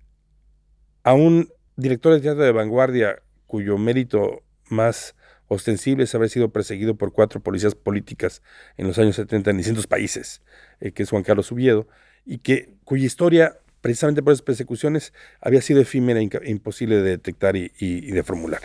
aún 1.02 1.50
director 1.76 2.12
de 2.12 2.20
teatro 2.20 2.42
de 2.42 2.52
vanguardia, 2.52 3.22
cuyo 3.46 3.78
mérito 3.78 4.42
más 4.68 5.14
ostensible 5.46 6.04
es 6.04 6.14
haber 6.14 6.28
sido 6.28 6.52
perseguido 6.52 6.96
por 6.96 7.12
cuatro 7.12 7.40
policías 7.40 7.74
políticas 7.74 8.42
en 8.76 8.86
los 8.86 8.98
años 8.98 9.16
70 9.16 9.50
en 9.50 9.56
distintos 9.56 9.86
países, 9.86 10.42
eh, 10.80 10.92
que 10.92 11.04
es 11.04 11.10
Juan 11.10 11.22
Carlos 11.22 11.50
Ubiedo, 11.50 11.88
y 12.26 12.38
que, 12.38 12.74
cuya 12.84 13.06
historia, 13.06 13.58
precisamente 13.80 14.22
por 14.22 14.34
esas 14.34 14.42
persecuciones, 14.42 15.14
había 15.40 15.62
sido 15.62 15.80
efímera 15.80 16.20
e 16.20 16.50
imposible 16.50 16.96
de 16.96 17.10
detectar 17.10 17.56
y, 17.56 17.72
y 17.78 18.10
de 18.10 18.22
formular. 18.22 18.60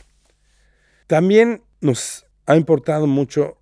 También 1.07 1.63
nos 1.83 2.25
ha 2.45 2.55
importado 2.55 3.07
mucho 3.07 3.57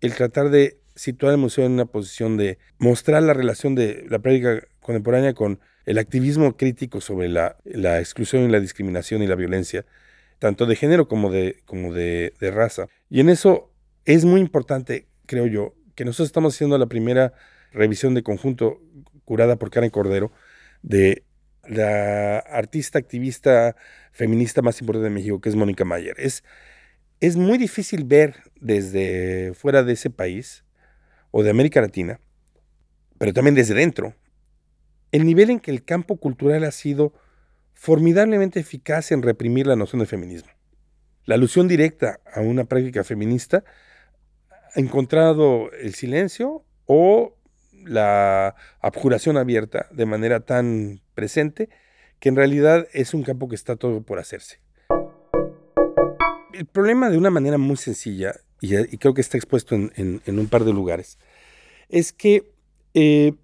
el 0.00 0.14
tratar 0.14 0.50
de 0.50 0.78
situar 0.94 1.32
el 1.32 1.38
museo 1.38 1.64
en 1.64 1.72
una 1.72 1.86
posición 1.86 2.36
de 2.36 2.58
mostrar 2.78 3.22
la 3.22 3.34
relación 3.34 3.74
de 3.74 4.04
la 4.08 4.18
práctica 4.18 4.66
contemporánea 4.80 5.32
con 5.32 5.60
el 5.86 5.98
activismo 5.98 6.56
crítico 6.56 7.00
sobre 7.00 7.28
la, 7.28 7.56
exclusión 7.98 8.42
y 8.42 8.48
la 8.48 8.60
discriminación 8.60 9.22
y 9.22 9.26
la 9.26 9.34
violencia, 9.34 9.84
tanto 10.38 10.66
de 10.66 10.76
género 10.76 11.08
como 11.08 11.30
de, 11.30 11.62
como 11.64 11.92
de, 11.92 12.34
raza. 12.40 12.88
Y 13.08 13.20
en 13.20 13.30
eso 13.30 13.72
es 14.04 14.24
muy 14.24 14.40
importante, 14.40 15.06
creo 15.26 15.46
yo, 15.46 15.74
que 15.94 16.04
nosotros 16.04 16.28
estamos 16.28 16.54
haciendo 16.54 16.78
la 16.78 16.86
primera 16.86 17.32
revisión 17.72 18.14
de 18.14 18.22
conjunto 18.22 18.80
curada 19.24 19.56
por 19.56 19.70
Karen 19.70 19.90
Cordero 19.90 20.32
de 20.82 21.24
la 21.66 22.38
artista 22.38 22.98
activista 22.98 23.76
feminista 24.10 24.62
más 24.62 24.80
importante 24.80 25.08
de 25.08 25.14
México, 25.14 25.40
que 25.40 25.48
es 25.48 25.54
Mónica 25.54 25.84
Mayer. 25.84 26.16
Es, 26.18 26.42
es 27.22 27.36
muy 27.36 27.56
difícil 27.56 28.02
ver 28.02 28.34
desde 28.60 29.54
fuera 29.54 29.84
de 29.84 29.92
ese 29.92 30.10
país 30.10 30.64
o 31.30 31.44
de 31.44 31.50
América 31.50 31.80
Latina, 31.80 32.20
pero 33.16 33.32
también 33.32 33.54
desde 33.54 33.74
dentro, 33.74 34.16
el 35.12 35.24
nivel 35.24 35.50
en 35.50 35.60
que 35.60 35.70
el 35.70 35.84
campo 35.84 36.16
cultural 36.16 36.64
ha 36.64 36.72
sido 36.72 37.14
formidablemente 37.74 38.58
eficaz 38.58 39.12
en 39.12 39.22
reprimir 39.22 39.68
la 39.68 39.76
noción 39.76 40.00
de 40.00 40.06
feminismo. 40.06 40.50
La 41.24 41.36
alusión 41.36 41.68
directa 41.68 42.18
a 42.34 42.40
una 42.40 42.64
práctica 42.64 43.04
feminista 43.04 43.62
ha 44.74 44.80
encontrado 44.80 45.70
el 45.70 45.94
silencio 45.94 46.64
o 46.86 47.38
la 47.84 48.56
abjuración 48.80 49.36
abierta 49.36 49.86
de 49.92 50.06
manera 50.06 50.40
tan 50.40 51.00
presente 51.14 51.68
que 52.18 52.30
en 52.30 52.34
realidad 52.34 52.88
es 52.92 53.14
un 53.14 53.22
campo 53.22 53.48
que 53.48 53.54
está 53.54 53.76
todo 53.76 54.02
por 54.02 54.18
hacerse. 54.18 54.61
El 56.52 56.66
problema 56.66 57.08
de 57.08 57.18
una 57.18 57.30
manera 57.30 57.58
muy 57.58 57.76
sencilla 57.76 58.34
y, 58.62 58.96
creo 58.98 59.12
que 59.12 59.20
está 59.20 59.36
expuesto 59.36 59.74
en, 59.74 60.22
un 60.26 60.48
par 60.48 60.64
de 60.64 60.72
lugares, 60.72 61.18
es 61.88 62.12
que 62.12 62.52
eh, 62.94 63.34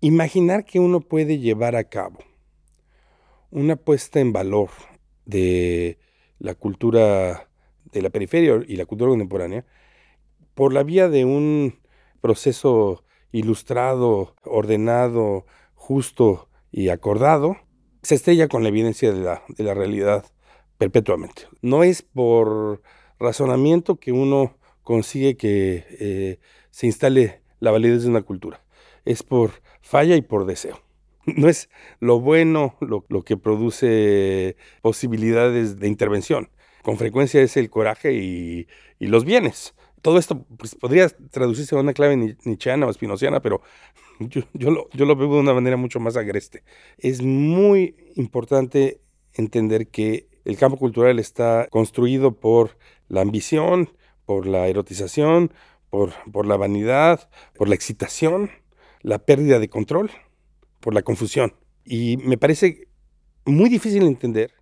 imaginar 0.00 0.64
que 0.64 0.78
uno 0.78 1.00
puede 1.00 1.38
llevar 1.38 1.74
a 1.74 1.84
cabo 1.84 2.18
una 3.50 3.74
puesta 3.74 4.20
en 4.20 4.32
valor 4.32 4.70
de 5.24 5.98
la 6.38 6.54
cultura 6.54 7.48
de 7.92 8.02
la 8.02 8.10
periferia 8.10 8.62
y 8.66 8.76
la 8.76 8.86
cultura 8.86 9.10
contemporánea 9.10 9.66
por 10.54 10.72
la 10.72 10.84
vía 10.84 11.08
de 11.08 11.24
un 11.24 11.80
proceso 12.20 13.02
ilustrado, 13.32 14.36
ordenado, 14.44 15.46
justo 15.74 16.48
y 16.70 16.90
acordado, 16.90 17.56
se 18.02 18.14
estrella 18.14 18.46
con 18.46 18.62
la 18.62 18.68
evidencia 18.68 19.12
de 19.12 19.20
la, 19.20 19.42
de 19.48 19.64
la 19.64 19.74
realidad 19.74 20.24
perpetuamente. 20.80 21.42
No 21.60 21.84
es 21.84 22.00
por 22.00 22.80
razonamiento 23.18 23.96
que 23.96 24.12
uno 24.12 24.56
consigue 24.82 25.36
que 25.36 25.84
eh, 26.00 26.38
se 26.70 26.86
instale 26.86 27.42
la 27.58 27.70
validez 27.70 28.04
de 28.04 28.08
una 28.08 28.22
cultura. 28.22 28.64
Es 29.04 29.22
por 29.22 29.50
falla 29.82 30.16
y 30.16 30.22
por 30.22 30.46
deseo. 30.46 30.80
No 31.36 31.50
es 31.50 31.68
lo 32.00 32.18
bueno 32.18 32.78
lo, 32.80 33.22
que 33.24 33.36
produce 33.36 34.56
posibilidades 34.80 35.78
de 35.78 35.86
intervención. 35.86 36.48
Con 36.82 36.96
frecuencia 36.96 37.42
es 37.42 37.58
el 37.58 37.68
coraje 37.68 38.14
y, 38.14 38.66
los 39.00 39.26
bienes. 39.26 39.74
Todo 40.00 40.16
esto 40.16 40.46
pues, 40.56 40.76
podría 40.76 41.10
traducirse 41.10 41.76
a 41.76 41.78
una 41.78 41.92
clave 41.92 42.16
nichiana 42.16 42.86
o 42.86 42.90
espinociana, 42.90 43.42
pero 43.42 43.60
yo, 44.18 44.44
yo, 44.54 44.70
lo, 44.70 44.88
yo 44.94 45.04
lo 45.04 45.14
veo 45.14 45.34
de 45.34 45.40
una 45.40 45.52
manera 45.52 45.76
mucho 45.76 46.00
más 46.00 46.16
agreste. 46.16 46.64
Es 46.96 47.20
muy 47.20 47.96
importante 48.16 49.02
entender 49.34 49.88
que 49.88 50.29
el 50.50 50.56
campo 50.56 50.78
cultural 50.78 51.20
está 51.20 51.68
construido 51.70 52.32
por 52.32 52.76
la 53.08 53.20
ambición, 53.20 53.90
por 54.26 54.46
la 54.46 54.66
erotización, 54.66 55.52
por, 55.90 56.12
por 56.32 56.44
la 56.44 56.56
vanidad, 56.56 57.30
por 57.54 57.68
la 57.68 57.76
excitación, 57.76 58.50
la 59.00 59.20
pérdida 59.20 59.60
de 59.60 59.68
control, 59.68 60.10
por 60.80 60.92
la 60.92 61.02
confusión. 61.02 61.54
Y 61.84 62.16
me 62.16 62.36
parece 62.36 62.88
muy 63.44 63.70
difícil 63.70 64.02
entender 64.02 64.52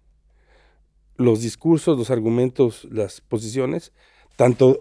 los 1.16 1.40
discursos, 1.40 1.96
los 1.96 2.10
argumentos, 2.10 2.86
las 2.90 3.22
posiciones, 3.22 3.92
tanto 4.36 4.80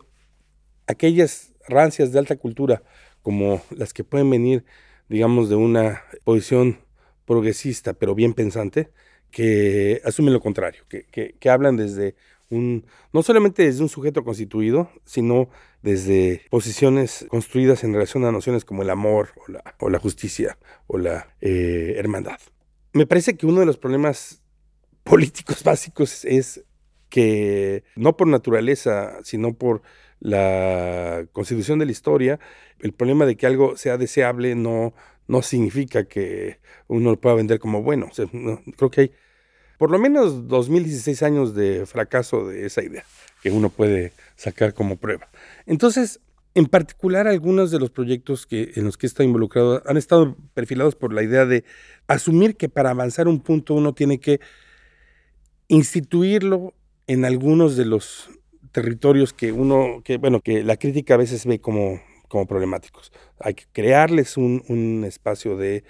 aquellas 0.88 1.54
rancias 1.70 2.12
de 2.12 2.20
alta 2.20 2.36
cultura 2.36 2.84
como 3.22 3.62
las 3.70 3.94
que 3.94 4.04
pueden 4.04 4.30
venir, 4.30 4.66
digamos, 5.08 5.48
de 5.48 5.56
una 5.56 6.04
posición 6.26 6.80
progresista, 7.26 7.94
pero 7.94 8.14
bien 8.14 8.34
pensante, 8.34 8.92
que 9.32 10.02
asumen 10.06 10.34
lo 10.34 10.40
contrario, 10.40 10.84
que, 10.90 11.06
que, 11.06 11.50
hablan 11.50 11.78
desde 11.78 12.16
un, 12.50 12.86
no 13.14 13.24
solamente 13.24 13.64
desde 13.64 13.84
un 13.84 13.90
sujeto 13.90 14.24
constituido, 14.24 14.90
sino 15.06 15.50
desde 15.82 16.42
posiciones 16.50 17.26
construidas 17.30 17.84
en 17.84 17.94
relación 17.94 18.26
a 18.26 18.32
nociones 18.32 18.66
como 18.66 18.82
el 18.82 18.90
amor 18.90 19.30
o 19.36 19.52
la, 19.52 19.76
o 19.80 19.90
la 19.90 20.00
justicia 20.00 20.58
o 20.88 20.98
la 20.98 21.36
eh, 21.42 21.96
hermandad. 21.98 22.40
Me 22.94 23.06
parece 23.06 23.38
que 23.38 23.46
uno 23.46 23.60
de 23.60 23.66
los 23.66 23.78
problemas 23.78 24.42
políticos 25.04 25.64
básicos 25.66 26.26
es 26.26 26.64
que 27.10 27.84
no 27.96 28.18
por 28.18 28.28
naturaleza, 28.28 29.18
sino 29.24 29.54
por 29.54 29.82
la 30.20 31.28
constitución 31.32 31.80
de 31.80 31.86
la 31.86 31.92
historia, 31.92 32.40
el 32.80 32.94
problema 32.94 33.26
de 33.26 33.38
que 33.38 33.46
algo 33.46 33.78
sea 33.78 33.98
deseable 33.98 34.56
no, 34.56 34.94
no 35.28 35.42
significa 35.42 36.06
que 36.06 36.60
uno 36.88 37.12
lo 37.12 37.20
pueda 37.20 37.36
vender 37.36 37.60
como 37.60 37.84
bueno. 37.84 38.10
creo 38.78 38.92
que 38.92 39.02
hay 39.02 39.12
por 39.78 39.92
lo 39.92 40.00
menos 40.00 40.48
2016 40.48 41.24
años 41.24 41.54
de 41.54 41.86
fracaso 41.86 42.48
de 42.48 42.66
esa 42.66 42.84
idea 42.84 43.04
que 43.42 43.52
uno 43.52 43.70
puede 43.70 44.12
sacar 44.36 44.74
como 44.74 44.98
prueba. 44.98 45.30
Entonces, 45.68 46.20
en 46.56 46.66
particular, 46.66 47.28
algunos 47.28 47.70
de 47.70 47.80
los 47.80 47.92
proyectos 47.92 48.48
que, 48.48 48.72
en 48.76 48.86
los 48.86 48.98
que 48.98 49.06
está 49.06 49.24
involucrado 49.24 49.84
han 49.86 49.98
estado 49.98 50.36
perfilados 50.56 50.96
por 50.96 51.14
la 51.14 51.22
idea 51.22 51.46
de 51.46 51.64
asumir 52.08 52.56
que 52.58 52.70
para 52.70 52.90
avanzar 52.90 53.28
un 53.28 53.40
punto 53.40 53.76
uno 53.76 53.94
tiene 53.94 54.20
que 54.20 54.40
instituirlo 55.68 56.74
en 57.06 57.26
algunos 57.26 57.78
de 57.78 57.86
los 57.86 58.30
territorios 58.72 59.34
que 59.34 59.52
uno, 59.52 60.02
que 60.04 60.18
bueno, 60.18 60.42
que 60.42 60.64
la 60.64 60.78
crítica 60.78 61.14
a 61.14 61.18
veces 61.18 61.46
ve 61.46 61.60
como 61.60 62.02
como 62.28 62.46
problemáticos. 62.46 63.12
Hay 63.40 63.54
que 63.54 63.66
crearles 63.72 64.38
un, 64.38 65.04
espacio 65.06 65.58
de, 65.58 65.84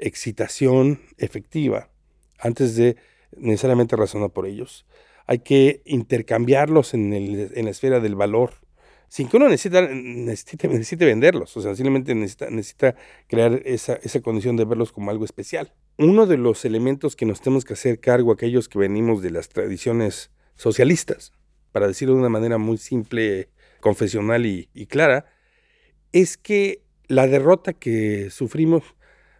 excitación 0.00 1.00
efectiva 1.16 1.90
antes 2.38 2.76
de 2.76 2.96
necesariamente 3.36 3.96
razonar 3.96 4.30
por 4.30 4.46
ellos. 4.46 4.86
Hay 5.26 5.40
que 5.40 5.82
intercambiarlos 5.84 6.94
en, 6.94 7.10
la 7.64 7.70
esfera 7.70 8.00
del 8.00 8.14
valor, 8.14 8.54
sin 9.08 9.28
que 9.28 9.36
uno 9.36 9.48
necesite, 9.48 9.94
necesite, 10.68 11.04
venderlos, 11.04 11.56
o 11.56 11.62
sea, 11.62 11.74
simplemente 11.74 12.14
necesita, 12.14 12.50
necesita 12.50 12.94
crear 13.26 13.62
esa, 13.64 13.94
esa 14.02 14.20
condición 14.20 14.56
de 14.56 14.64
verlos 14.64 14.92
como 14.92 15.10
algo 15.10 15.24
especial. 15.24 15.74
Uno 15.98 16.26
de 16.26 16.36
los 16.36 16.64
elementos 16.64 17.16
que 17.16 17.26
nos 17.26 17.40
tenemos 17.40 17.64
que 17.64 17.74
hacer 17.74 18.00
cargo, 18.00 18.32
aquellos 18.32 18.68
que 18.68 18.78
venimos 18.78 19.22
de 19.22 19.30
las 19.30 19.48
tradiciones 19.48 20.30
socialistas, 20.56 21.32
para 21.72 21.86
decirlo 21.86 22.14
de 22.14 22.20
una 22.20 22.28
manera 22.28 22.58
muy 22.58 22.78
simple, 22.78 23.50
confesional 23.80 24.46
y 24.46 24.86
clara, 24.86 25.26
es 26.12 26.36
que 26.36 26.82
la 27.06 27.26
derrota 27.26 27.72
que 27.72 28.30
sufrimos 28.30 28.82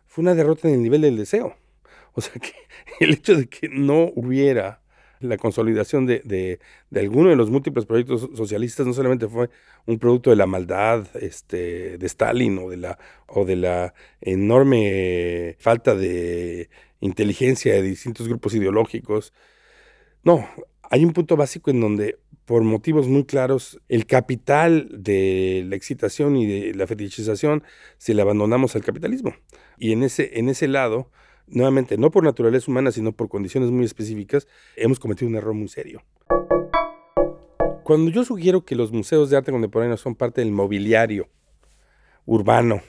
fue 0.06 0.22
una 0.22 0.34
derrota 0.34 0.68
en 0.68 0.74
el 0.74 0.82
nivel 0.82 1.02
del 1.02 1.16
deseo. 1.16 1.56
O 2.14 2.20
sea 2.20 2.32
que 2.40 2.52
el 2.98 3.12
hecho 3.12 3.36
de 3.36 3.46
que 3.46 3.68
no 3.68 4.10
hubiera 4.16 4.80
la 5.20 5.36
consolidación 5.36 6.06
de, 6.06 6.20
de, 6.24 7.00
alguno 7.00 7.30
de 7.30 7.36
los 7.36 7.50
múltiples 7.50 7.86
proyectos 7.86 8.28
socialistas 8.34 8.86
no 8.86 8.92
solamente 8.92 9.28
fue 9.28 9.50
un 9.86 9.98
producto 9.98 10.30
de 10.30 10.36
la 10.36 10.46
maldad 10.46 11.06
este, 11.16 11.98
de 11.98 12.06
Stalin 12.06 12.58
o 12.58 12.70
de, 12.70 12.76
la, 12.76 12.98
o 13.26 13.44
de 13.44 13.56
la 13.56 13.94
enorme 14.20 15.56
falta 15.58 15.94
de 15.94 16.70
inteligencia 17.00 17.74
de 17.74 17.82
distintos 17.82 18.28
grupos 18.28 18.54
ideológicos. 18.54 19.32
No, 20.24 20.48
hay 20.90 21.04
un 21.04 21.12
punto 21.12 21.36
básico 21.36 21.70
en 21.70 21.80
donde 21.80 22.18
por 22.44 22.62
motivos 22.62 23.08
muy 23.08 23.24
claros, 23.24 23.78
el 23.90 24.06
capital 24.06 24.88
de 24.90 25.64
la 25.68 25.76
excitación 25.76 26.34
y 26.36 26.46
de 26.46 26.74
la 26.74 26.86
fetichización 26.86 27.62
se 27.98 28.14
le 28.14 28.22
abandonamos 28.22 28.74
al 28.74 28.82
capitalismo. 28.82 29.34
Y 29.76 29.92
en 29.92 30.02
ese, 30.02 30.38
en 30.38 30.48
ese 30.48 30.66
lado, 30.66 31.10
nuevamente, 31.46 31.98
no 31.98 32.10
por 32.10 32.24
naturaleza 32.24 32.70
humana, 32.70 32.90
sino 32.90 33.12
por 33.12 33.28
condiciones 33.28 33.70
muy 33.70 33.84
específicas, 33.84 34.48
hemos 34.76 34.98
cometido 34.98 35.28
un 35.28 35.36
error 35.36 35.52
muy 35.52 35.68
serio. 35.68 36.02
Cuando 37.84 38.10
yo 38.10 38.24
sugiero 38.24 38.64
que 38.64 38.74
los 38.74 38.92
museos 38.92 39.28
de 39.28 39.36
arte 39.36 39.52
contemporáneo 39.52 39.98
son 39.98 40.14
parte 40.14 40.40
del 40.40 40.50
mobiliario 40.50 41.28
urbano 42.24 42.80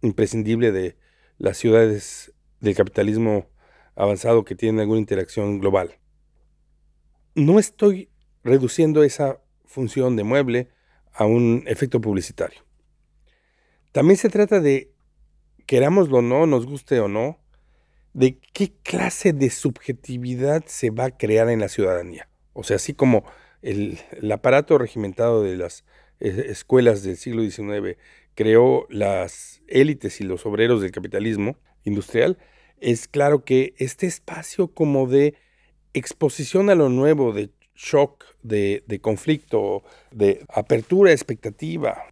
imprescindible 0.00 0.70
de 0.70 0.96
las 1.38 1.56
ciudades 1.56 2.32
del 2.60 2.76
capitalismo 2.76 3.48
avanzado 3.96 4.44
que 4.44 4.54
tienen 4.54 4.80
alguna 4.80 5.00
interacción 5.00 5.58
global. 5.58 5.98
No 7.38 7.60
estoy 7.60 8.08
reduciendo 8.42 9.04
esa 9.04 9.40
función 9.64 10.16
de 10.16 10.24
mueble 10.24 10.70
a 11.12 11.24
un 11.24 11.62
efecto 11.68 12.00
publicitario. 12.00 12.64
También 13.92 14.16
se 14.16 14.28
trata 14.28 14.58
de, 14.58 14.90
querámoslo 15.64 16.18
o 16.18 16.22
no, 16.22 16.46
nos 16.46 16.66
guste 16.66 16.98
o 16.98 17.06
no, 17.06 17.38
de 18.12 18.40
qué 18.52 18.72
clase 18.82 19.32
de 19.32 19.50
subjetividad 19.50 20.64
se 20.66 20.90
va 20.90 21.04
a 21.04 21.16
crear 21.16 21.48
en 21.48 21.60
la 21.60 21.68
ciudadanía. 21.68 22.28
O 22.54 22.64
sea, 22.64 22.74
así 22.74 22.92
como 22.92 23.22
el, 23.62 24.00
aparato 24.32 24.76
regimentado 24.76 25.44
de 25.44 25.56
las 25.56 25.84
eh, 26.18 26.46
escuelas 26.48 27.04
del 27.04 27.16
siglo 27.16 27.48
XIX 27.48 27.98
creó 28.34 28.88
las 28.90 29.62
élites 29.68 30.20
y 30.20 30.24
los 30.24 30.44
obreros 30.44 30.82
del 30.82 30.90
capitalismo 30.90 31.56
industrial, 31.84 32.36
es 32.80 33.06
claro 33.06 33.44
que 33.44 33.74
este 33.78 34.08
espacio 34.08 34.74
como 34.74 35.06
de 35.06 35.36
exposición 35.98 36.70
a 36.70 36.74
lo 36.74 36.88
nuevo, 36.88 37.32
de 37.32 37.50
shock, 37.74 38.24
de, 38.42 38.98
conflicto, 39.00 39.84
de 40.10 40.44
apertura, 40.48 41.12
expectativa, 41.12 42.02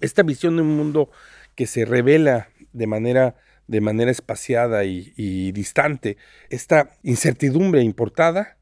esta 0.00 0.22
visión 0.22 0.56
de 0.56 0.62
un 0.62 0.76
mundo 0.76 1.10
que 1.54 1.66
se 1.66 1.84
revela 1.84 2.48
de 2.72 2.86
manera, 2.86 3.36
de 3.66 3.80
manera 3.80 4.10
espaciada 4.10 4.84
y, 4.84 5.52
distante, 5.52 6.16
esta 6.50 6.90
incertidumbre 7.02 7.82
importada, 7.82 8.56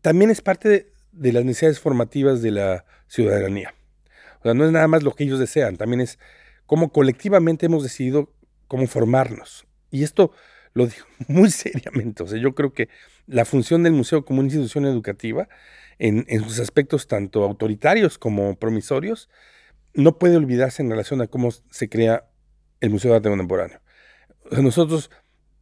también 0.00 0.30
es 0.30 0.40
parte 0.40 0.68
de, 0.68 0.92
de 1.12 1.32
las 1.32 1.44
necesidades 1.44 1.80
formativas 1.80 2.42
de 2.42 2.50
la 2.50 2.84
ciudadanía. 3.08 3.74
O 4.40 4.42
sea, 4.44 4.54
no 4.54 4.64
es 4.66 4.72
nada 4.72 4.88
más 4.88 5.02
lo 5.02 5.14
que 5.14 5.24
ellos 5.24 5.38
desean, 5.38 5.76
también 5.76 6.00
es 6.00 6.18
cómo 6.66 6.90
colectivamente 6.90 7.66
hemos 7.66 7.82
decidido 7.82 8.32
cómo 8.68 8.86
formarnos. 8.86 9.66
Y 9.90 10.02
esto 10.02 10.32
lo 10.74 10.86
digo 10.86 11.06
muy 11.28 11.50
seriamente. 11.50 12.22
O 12.22 12.26
sea, 12.26 12.38
yo 12.38 12.54
creo 12.54 12.72
que 12.72 12.88
la 13.26 13.44
función 13.44 13.82
del 13.82 13.92
museo 13.92 14.24
como 14.24 14.40
una 14.40 14.48
institución 14.48 14.84
educativa, 14.84 15.48
en, 15.98 16.26
sus 16.42 16.58
aspectos 16.58 17.06
tanto 17.06 17.44
autoritarios 17.44 18.18
como 18.18 18.56
promisorios, 18.56 19.30
no 19.94 20.18
puede 20.18 20.36
olvidarse 20.36 20.82
en 20.82 20.90
relación 20.90 21.22
a 21.22 21.28
cómo 21.28 21.50
se 21.70 21.88
crea 21.88 22.28
el 22.80 22.90
Museo 22.90 23.12
de 23.12 23.18
Arte 23.18 23.28
Contemporáneo. 23.28 23.80
nosotros 24.50 25.10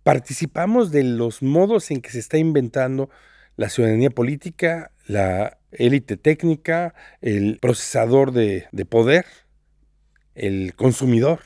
participamos 0.02 0.90
de 0.90 1.04
los 1.04 1.42
modos 1.42 1.90
en 1.90 2.00
que 2.00 2.10
se 2.10 2.18
está 2.18 2.38
inventando 2.38 3.10
la 3.56 3.68
ciudadanía 3.68 4.10
política, 4.10 4.90
la 5.06 5.58
élite 5.70 6.16
técnica, 6.16 6.94
el 7.20 7.58
procesador 7.60 8.32
de, 8.32 8.66
de 8.72 8.84
poder, 8.86 9.26
el 10.34 10.74
consumidor. 10.74 11.40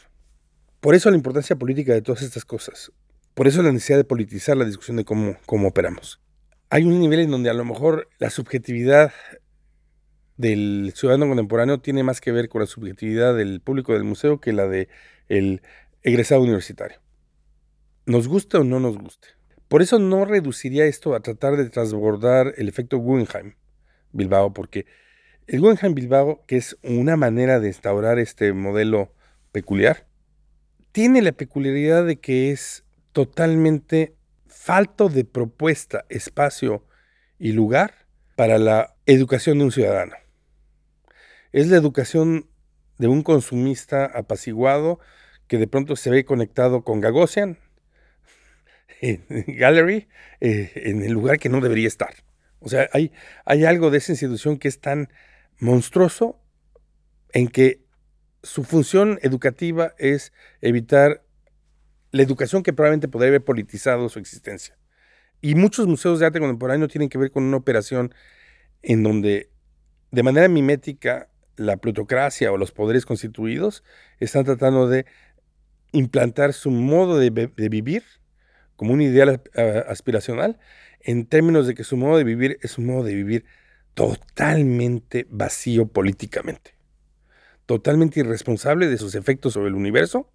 Por 0.81 0.95
eso 0.95 1.11
la 1.11 1.17
importancia 1.17 1.57
política 1.57 1.93
de 1.93 2.03
todas 2.03 2.23
estas 2.23 2.45
cosas. 2.45 2.93
Por 3.37 3.47
eso 3.47 3.63
la 3.63 3.71
necesidad 3.71 3.99
de 3.99 4.05
politizar 4.05 4.57
la 4.57 4.65
discusión 4.65 4.97
de 4.97 5.05
cómo, 5.05 5.37
cómo 5.45 5.69
operamos. 5.69 6.23
Hay 6.71 6.85
un 6.85 6.99
nivel 6.99 7.21
en 7.21 7.31
donde 7.31 7.51
a 7.51 7.53
lo 7.53 7.67
mejor 7.67 8.09
la 8.19 8.31
subjetividad 8.31 9.13
del 10.39 10.95
ciudadano 10.97 11.29
contemporáneo 11.29 11.79
tiene 11.79 12.03
más 12.03 12.23
que 12.23 12.33
ver 12.33 12.49
con 12.49 12.63
la 12.63 12.67
subjetividad 12.67 13.37
del 13.37 13.61
público 13.61 13.93
del 13.93 14.05
museo 14.05 14.41
que 14.41 14.55
la 14.55 14.67
del 14.67 14.89
el 15.29 15.61
egresado 16.03 16.41
universitario. 16.41 16.99
Nos 18.07 18.27
guste 18.27 18.57
o 18.57 18.65
no 18.65 18.81
nos 18.81 18.97
guste. 18.97 19.29
Por 19.69 19.83
eso 19.83 19.99
no 19.99 20.25
reduciría 20.25 20.87
esto 20.87 21.15
a 21.15 21.21
tratar 21.21 21.59
de 21.59 21.69
transbordar 21.69 22.55
el 22.57 22.71
efecto 22.71 22.97
Guggenheim 22.97 23.53
Bilbao, 24.13 24.55
porque 24.55 24.87
el 25.47 25.61
Guggenheim 25.61 25.95
Bilbao, 25.95 26.43
que 26.47 26.57
es 26.57 26.79
una 26.83 27.19
manera 27.19 27.61
de 27.61 27.69
instaurar 27.69 28.19
este 28.19 28.55
modelo 28.55 29.13
peculiar, 29.53 30.07
tiene 30.91 31.21
la 31.21 31.33
peculiaridad 31.33 32.07
de 32.07 32.19
que 32.19 32.51
es 32.51 32.86
totalmente 33.17 34.15
falto 34.47 35.09
de 35.09 35.25
propuesta, 35.25 36.05
espacio 36.11 36.85
y 37.39 37.53
lugar 37.53 37.95
para 38.35 38.59
la 38.59 38.95
educación 39.07 39.57
de 39.57 39.65
un 39.65 39.73
ciudadano. 39.73 40.17
Es 41.51 41.69
la 41.69 41.79
educación 41.79 42.51
de 42.99 43.09
un 43.09 43.23
consumista 43.23 44.05
apaciguado 44.05 45.01
que 45.47 45.57
de 45.57 45.67
pronto 45.67 45.97
se 45.97 46.11
ve 46.11 46.27
conectado 46.27 46.85
con 46.85 47.01
Gagosian, 47.01 47.59
Gallery 49.01 50.09
eh, 50.43 50.73
en 50.75 51.03
el 51.03 51.13
lugar 51.13 51.39
que 51.39 51.49
no 51.49 51.63
debería 51.63 51.89
estar. 51.89 52.17
O 52.61 52.69
sea, 52.69 52.91
hay, 52.93 53.13
hay 53.47 53.65
algo 53.65 53.91
de 53.91 53.97
esa 53.97 54.13
institución 54.13 54.59
que 54.59 54.69
es 54.69 54.83
tan 54.83 55.09
monstruoso 55.59 56.39
en 57.33 57.49
que 57.49 57.83
su 58.43 58.63
función 58.63 59.19
educativa 59.23 59.95
es 59.97 60.35
evitar 60.61 61.23
la 62.13 62.23
educación 62.23 62.63
que 62.63 62.73
probablemente 62.73 63.09
podría 63.09 63.29
haber 63.29 63.45
politizado 63.45 64.09
su 64.09 64.19
existencia. 64.19 64.77
Y 65.41 65.55
muchos 65.55 65.87
museos 65.87 66.19
de 66.19 66.27
arte 66.27 66.41
contemporáneo 66.41 66.89
tienen 66.89 67.09
que 67.09 67.19
ver 67.19 67.31
con 67.31 67.45
una 67.45 67.57
operación 67.57 68.15
en 68.83 69.03
donde 69.03 69.51
de 70.11 70.23
manera 70.23 70.49
mimética 70.49 71.29
la 71.57 71.77
plutocracia 71.77 72.53
o 72.53 72.57
los 72.57 72.73
poderes 72.73 73.07
constituidos 73.07 73.83
están 74.21 74.45
tratando 74.45 74.89
de 74.89 75.07
implantar 75.93 76.53
su 76.53 76.71
modo 76.71 77.19
de, 77.19 77.31
de 77.31 77.69
vivir 77.69 78.03
como 78.77 78.93
un 78.93 79.01
ideal 79.01 79.43
aspiracional, 79.89 80.59
en 81.01 81.27
términos 81.27 81.67
de 81.67 81.75
que 81.75 81.85
su 81.85 81.97
modo 81.97 82.19
de 82.19 82.25
vivir 82.25 82.59
es 82.63 82.79
un 82.79 82.87
modo 82.87 83.05
de 83.05 83.15
vivir 83.15 83.47
totalmente 83.95 85.27
vacío 85.31 85.87
políticamente, 85.87 86.75
totalmente 87.65 88.21
irresponsable 88.21 88.89
de 88.89 88.99
sus 88.99 89.15
efectos 89.15 89.55
sobre 89.55 89.69
el 89.69 89.75
universo 89.75 90.31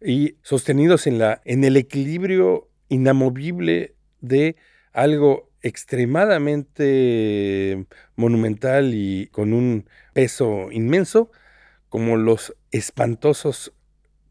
y 0.00 0.36
sostenidos 0.42 1.06
en, 1.06 1.18
la, 1.18 1.42
en 1.44 1.62
el 1.64 1.76
equilibrio 1.76 2.70
inamovible 2.88 3.94
de 4.20 4.56
algo 4.92 5.50
extremadamente 5.62 7.86
monumental 8.14 8.94
y 8.94 9.26
con 9.28 9.52
un 9.52 9.88
peso 10.12 10.70
inmenso, 10.70 11.30
como 11.88 12.16
los 12.16 12.54
espantosos 12.70 13.72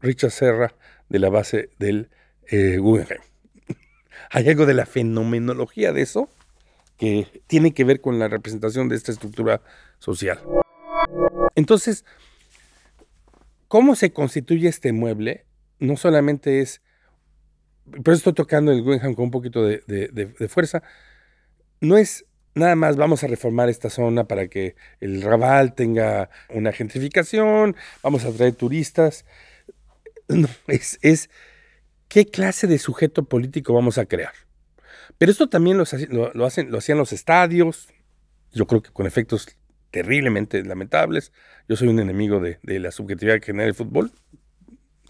Richard 0.00 0.30
Serra 0.30 0.74
de 1.08 1.18
la 1.18 1.30
base 1.30 1.70
del 1.78 2.10
eh, 2.48 2.76
Guggenheim 2.78 3.22
hay 4.30 4.48
algo 4.48 4.66
de 4.66 4.74
la 4.74 4.86
fenomenología 4.86 5.92
de 5.92 6.02
eso 6.02 6.30
que 6.96 7.42
tiene 7.46 7.74
que 7.74 7.84
ver 7.84 8.00
con 8.00 8.18
la 8.18 8.28
representación 8.28 8.88
de 8.88 8.96
esta 8.96 9.12
estructura 9.12 9.60
social. 9.98 10.40
Entonces, 11.54 12.04
¿cómo 13.68 13.94
se 13.94 14.12
constituye 14.12 14.68
este 14.68 14.92
mueble? 14.92 15.45
No 15.78 15.96
solamente 15.96 16.60
es, 16.60 16.82
por 17.84 18.14
eso 18.14 18.18
estoy 18.18 18.34
tocando 18.34 18.72
el 18.72 18.82
Guggenheim 18.82 19.14
con 19.14 19.26
un 19.26 19.30
poquito 19.30 19.64
de, 19.64 19.82
de 19.86 20.48
fuerza, 20.48 20.82
no 21.80 21.96
es 21.96 22.24
nada 22.56 22.74
más 22.74 22.96
vamos 22.96 23.22
a 23.22 23.26
reformar 23.26 23.68
esta 23.68 23.90
zona 23.90 24.24
para 24.24 24.48
que 24.48 24.74
el 25.00 25.22
Raval 25.22 25.74
tenga 25.74 26.30
una 26.48 26.72
gentrificación, 26.72 27.76
vamos 28.02 28.24
a 28.24 28.32
traer 28.32 28.54
turistas. 28.54 29.24
Es, 30.66 30.98
es 31.02 31.30
qué 32.08 32.26
clase 32.26 32.66
de 32.66 32.78
sujeto 32.78 33.24
político 33.24 33.74
vamos 33.74 33.98
a 33.98 34.06
crear. 34.06 34.32
Pero 35.18 35.30
esto 35.30 35.48
también 35.48 35.76
lo, 35.76 35.84
hacen, 35.84 36.08
lo 36.70 36.78
hacían 36.78 36.98
los 36.98 37.12
estadios, 37.12 37.88
yo 38.52 38.66
creo 38.66 38.82
que 38.82 38.90
con 38.90 39.06
efectos 39.06 39.56
terriblemente 39.90 40.64
lamentables. 40.64 41.32
Yo 41.68 41.76
soy 41.76 41.88
un 41.88 42.00
enemigo 42.00 42.40
de, 42.40 42.58
la 42.64 42.90
subjetividad 42.90 43.38
que 43.38 43.46
genera 43.46 43.68
el 43.68 43.74
fútbol. 43.74 44.10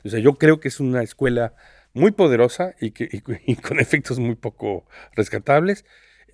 O 0.06 0.10
sea, 0.10 0.20
yo 0.20 0.34
creo 0.34 0.60
que 0.60 0.68
es 0.68 0.80
una 0.80 1.02
escuela 1.02 1.54
muy 1.92 2.12
poderosa 2.12 2.74
y, 2.80 2.90
que, 2.90 3.22
con 3.62 3.80
efectos 3.80 4.18
muy 4.18 4.34
poco 4.34 4.86
rescatables. 5.14 5.84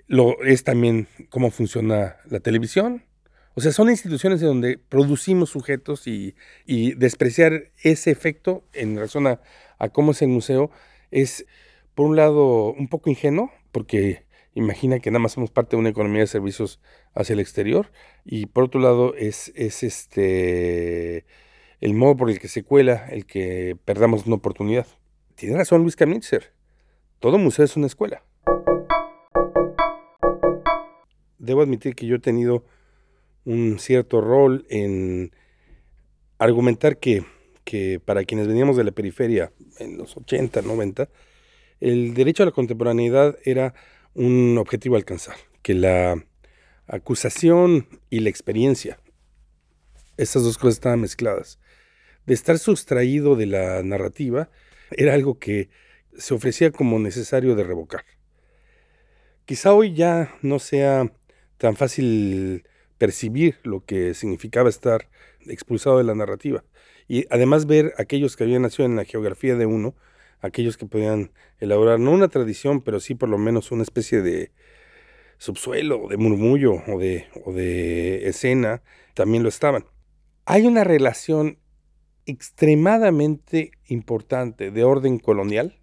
Lo 0.07 0.43
es 0.43 0.65
también 0.65 1.09
cómo 1.31 1.51
funciona 1.51 2.17
la 2.29 2.41
televisión. 2.41 3.05
O 3.55 3.61
sea, 3.61 3.73
son 3.73 3.91
instituciones 3.91 4.41
en 4.43 4.49
donde 4.49 4.79
producimos 4.79 5.51
sujetos 5.51 6.07
y, 6.07 6.35
y 6.67 6.95
despreciar 6.95 7.71
ese 7.83 8.11
efecto 8.11 8.65
en 8.73 8.99
razón 8.99 9.27
a, 9.27 9.41
a 9.79 9.89
cómo 9.91 10.13
es 10.13 10.23
el 10.23 10.29
museo 10.29 10.71
es, 11.11 11.47
por 11.95 12.07
un 12.07 12.17
lado, 12.17 12.73
un 12.73 12.89
poco 12.89 13.11
ingenuo, 13.11 13.53
porque 13.71 14.25
imagina 14.55 14.99
que 14.99 15.11
nada 15.11 15.21
más 15.21 15.33
somos 15.33 15.51
parte 15.51 15.77
de 15.77 15.81
una 15.81 15.91
economía 15.91 16.23
de 16.23 16.27
servicios 16.27 16.81
hacia 17.15 17.35
el 17.35 17.41
exterior, 17.41 17.93
y 18.25 18.47
por 18.47 18.65
otro 18.65 18.81
lado 18.81 19.15
es, 19.15 19.53
es 19.55 19.83
este 19.83 21.27
el 21.83 21.93
modo 21.93 22.17
por 22.17 22.31
el 22.31 22.41
que 22.41 22.49
se 22.49 22.63
cuela 22.63 23.07
el 23.11 23.27
que 23.27 23.77
perdamos 23.85 24.25
una 24.25 24.37
oportunidad. 24.37 24.87
Tiene 25.35 25.59
razón 25.59 25.83
Luis 25.83 25.97
Kamitzer, 25.97 26.55
todo 27.21 27.37
museo 27.37 27.67
es 27.67 27.77
una 27.77 27.89
escuela. 27.89 28.25
Debo 31.39 31.61
admitir 31.61 31.95
que 31.95 32.07
yo 32.07 32.17
he 32.17 32.21
tenido 32.21 32.65
un 33.45 33.79
cierto 33.79 34.23
rol 34.23 34.65
en 34.71 35.33
argumentar 36.39 36.97
que 36.97 37.25
que 37.65 38.01
para 38.01 38.25
quienes 38.25 38.49
veníamos 38.49 38.77
de 38.77 38.85
la 38.85 38.93
periferia 38.93 39.53
en 39.79 39.99
los 39.99 40.17
80, 40.17 40.63
90, 40.63 41.09
el 41.81 42.15
derecho 42.15 42.43
a 42.43 42.47
la 42.47 42.53
contemporaneidad 42.53 43.39
era 43.45 43.75
un 44.15 44.59
objetivo 44.59 44.95
a 44.95 44.99
alcanzar, 44.99 45.37
que 45.63 45.75
la 45.75 46.25
acusación 46.87 47.87
y 48.11 48.21
la 48.21 48.31
experiencia, 48.31 48.99
esas 50.17 50.43
dos 50.43 50.59
cosas 50.59 50.75
estaban 50.75 51.01
mezcladas. 51.01 51.59
De 52.27 52.35
estar 52.35 52.59
sustraído 52.59 53.37
de 53.37 53.47
la 53.47 53.83
narrativa, 53.83 54.51
era 54.91 55.15
algo 55.15 55.39
que, 55.39 55.69
se 56.17 56.35
ofrecía 56.35 56.71
como 56.71 56.99
necesario 56.99 57.55
de 57.55 57.65
revocar. 57.65 58.05
Quizá 59.45 59.73
hoy 59.75 59.95
ya 59.95 60.35
no 60.43 60.59
sea 60.59 61.13
tan 61.59 61.77
fácil 61.77 62.65
percibir 62.99 63.59
lo 63.65 63.85
que 63.85 64.15
significaba 64.15 64.69
estar 64.69 65.09
expulsado 65.47 65.99
de 65.99 66.05
la 66.05 66.15
narrativa. 66.15 66.65
Y 67.09 67.27
además 67.31 67.67
ver 67.67 67.95
aquellos 67.99 68.37
que 68.37 68.45
habían 68.45 68.63
nacido 68.63 68.87
en 68.87 68.97
la 68.97 69.05
geografía 69.05 69.57
de 69.57 69.67
uno, 69.67 69.97
aquellos 70.41 70.77
que 70.77 70.87
podían 70.87 71.33
elaborar 71.59 71.99
no 71.99 72.13
una 72.13 72.29
tradición, 72.29 72.81
pero 72.81 73.01
sí 73.01 73.15
por 73.15 73.29
lo 73.29 73.39
menos 73.39 73.73
una 73.73 73.83
especie 73.83 74.23
de 74.23 74.53
subsuelo, 75.39 76.07
de 76.09 76.17
murmullo 76.17 76.75
o 76.87 76.99
de, 76.99 77.27
o 77.45 77.53
de 77.53 78.29
escena, 78.29 78.83
también 79.15 79.43
lo 79.43 79.49
estaban. 79.49 79.85
Hay 80.45 80.67
una 80.67 80.85
relación 80.85 81.59
extremadamente 82.27 83.73
importante 83.87 84.71
de 84.71 84.85
orden 84.85 85.19
colonial 85.19 85.79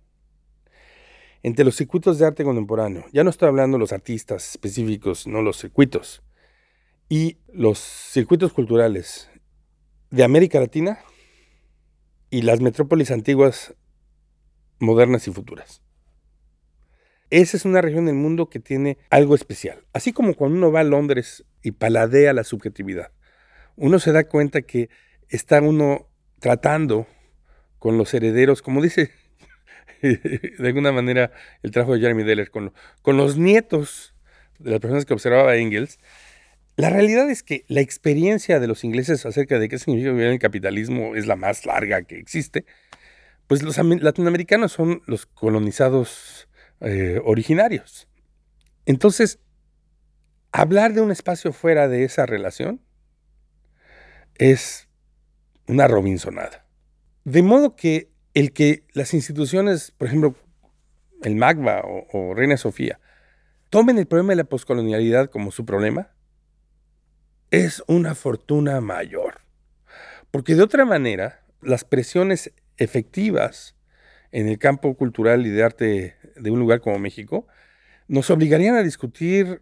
entre 1.44 1.66
los 1.66 1.76
circuitos 1.76 2.20
de 2.20 2.26
arte 2.26 2.44
contemporáneo. 2.44 3.06
Ya 3.14 3.24
no 3.24 3.30
estoy 3.30 3.48
hablando 3.48 3.78
de 3.78 3.80
los 3.80 3.94
artistas 3.94 4.50
específicos, 4.50 5.28
no 5.28 5.42
los 5.42 5.58
circuitos. 5.58 6.22
Y 7.08 7.38
los 7.48 7.80
circuitos 7.80 8.54
culturales 8.54 9.30
de 10.12 10.24
América 10.24 10.60
Latina 10.60 11.00
y 12.30 12.44
las 12.44 12.62
metrópolis 12.62 13.12
antiguas, 13.12 13.74
modernas 14.80 15.28
y 15.28 15.32
futuras. 15.32 15.82
Esa 17.32 17.58
es 17.58 17.66
una 17.66 17.82
región 17.82 18.06
del 18.06 18.16
mundo 18.16 18.50
que 18.50 18.60
tiene 18.60 18.98
algo 19.10 19.36
especial. 19.36 19.86
Así 19.94 20.14
como 20.14 20.34
cuando 20.36 20.58
uno 20.58 20.72
va 20.72 20.82
a 20.82 20.84
Londres 20.84 21.46
y 21.62 21.72
paladea 21.72 22.34
la 22.34 22.44
subjetividad, 22.44 23.12
uno 23.76 24.00
se 24.00 24.12
da 24.12 24.28
cuenta 24.28 24.62
que 24.62 24.90
está 25.30 25.62
uno 25.62 26.09
tratando 26.40 27.08
con 27.78 27.98
los 27.98 28.14
herederos, 28.14 28.62
como 28.62 28.82
dice 28.82 29.12
de 30.02 30.68
alguna 30.68 30.92
manera 30.92 31.32
el 31.64 31.72
trabajo 31.72 31.94
de 31.94 32.02
Jeremy 32.02 32.24
Deller, 32.24 32.52
con, 32.52 32.74
los 33.06 33.38
nietos 33.38 34.14
de 34.60 34.72
las 34.72 34.80
personas 34.80 35.06
que 35.06 35.14
observaba 35.14 35.56
Engels, 35.56 36.00
la 36.76 36.90
realidad 36.90 37.30
es 37.30 37.44
que 37.44 37.66
la 37.68 37.82
experiencia 37.82 38.60
de 38.60 38.68
los 38.68 38.84
ingleses 38.84 39.26
acerca 39.26 39.60
de 39.60 39.68
qué 39.68 39.78
significa 39.78 40.12
vivir 40.12 40.28
en 40.28 40.34
el 40.34 40.40
capitalismo 40.40 41.16
es 41.16 41.28
la 41.28 41.36
más 41.36 41.66
larga 41.66 42.04
que 42.04 42.18
existe. 42.18 42.66
Pues 43.48 43.64
los 43.64 43.78
latinoamericanos 43.78 44.72
son 44.72 45.02
los 45.06 45.26
colonizados 45.26 46.48
eh, 46.80 47.20
originarios. 47.26 48.08
Entonces, 48.86 49.40
hablar 50.52 50.94
de 50.94 51.02
un 51.02 51.12
espacio 51.12 51.52
fuera 51.52 51.88
de 51.90 52.06
esa 52.06 52.26
relación 52.26 52.82
es 54.36 54.89
una 55.70 55.88
Robinsonada. 55.88 56.66
De 57.26 57.44
modo 57.44 57.76
que 57.76 58.10
el 58.34 58.52
que 58.54 58.84
las 58.94 59.14
instituciones, 59.14 59.92
por 59.92 60.08
ejemplo, 60.08 60.36
el 61.22 61.36
MAGBA 61.36 61.82
o, 61.82 62.08
o 62.12 62.34
Reina 62.34 62.58
Sofía, 62.58 63.00
tomen 63.70 64.00
el 64.00 64.08
problema 64.08 64.32
de 64.32 64.38
la 64.38 64.44
poscolonialidad 64.46 65.30
como 65.30 65.52
su 65.52 65.66
problema, 65.66 66.12
es 67.52 67.84
una 67.88 68.16
fortuna 68.16 68.82
mayor. 68.82 69.42
Porque 70.32 70.56
de 70.56 70.64
otra 70.64 70.86
manera, 70.86 71.46
las 71.62 71.84
presiones 71.84 72.52
efectivas 72.78 73.76
en 74.32 74.48
el 74.48 74.58
campo 74.58 74.96
cultural 74.96 75.46
y 75.46 75.50
de 75.50 75.64
arte 75.64 76.16
de 76.36 76.52
un 76.52 76.60
lugar 76.60 76.82
como 76.82 76.98
México 76.98 77.46
nos 78.08 78.32
obligarían 78.32 78.76
a 78.76 78.82
discutir 78.82 79.62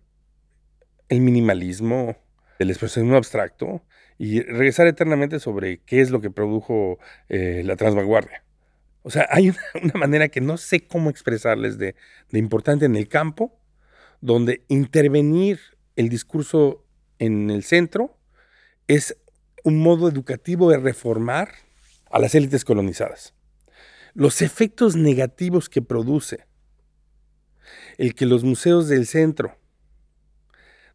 el 1.09 1.19
minimalismo, 1.19 2.15
el 2.59 2.69
expresionismo 2.69 3.17
abstracto 3.17 3.81
y 4.17 4.41
regresar 4.41 4.87
eternamente 4.87 5.39
sobre 5.39 5.79
qué 5.79 6.01
es 6.01 6.09
lo 6.09 6.21
que 6.21 6.31
produjo 6.31 6.99
eh, 7.29 7.61
la 7.63 7.75
transvanguardia. 7.75 8.43
O 9.03 9.09
sea, 9.09 9.27
hay 9.29 9.53
una, 9.81 9.93
manera 9.93 10.29
que 10.29 10.41
no 10.41 10.57
sé 10.57 10.85
cómo 10.87 11.09
expresarles 11.09 11.77
de, 11.77 11.95
de 12.31 12.39
importante 12.39 12.85
en 12.85 12.95
el 12.95 13.07
campo, 13.07 13.57
donde 14.21 14.63
intervenir 14.67 15.59
el 15.95 16.09
discurso 16.09 16.83
en 17.19 17.49
el 17.49 17.63
centro 17.63 18.17
es 18.87 19.17
un 19.63 19.79
modo 19.79 20.07
educativo 20.07 20.69
de 20.69 20.77
reformar 20.77 21.49
a 22.09 22.19
las 22.19 22.35
élites 22.35 22.63
colonizadas. 22.63 23.33
Los 24.13 24.41
efectos 24.41 24.95
negativos 24.95 25.69
que 25.69 25.81
produce 25.81 26.45
el 27.97 28.15
que 28.15 28.25
los 28.25 28.43
museos 28.43 28.87
del 28.87 29.05
centro 29.05 29.57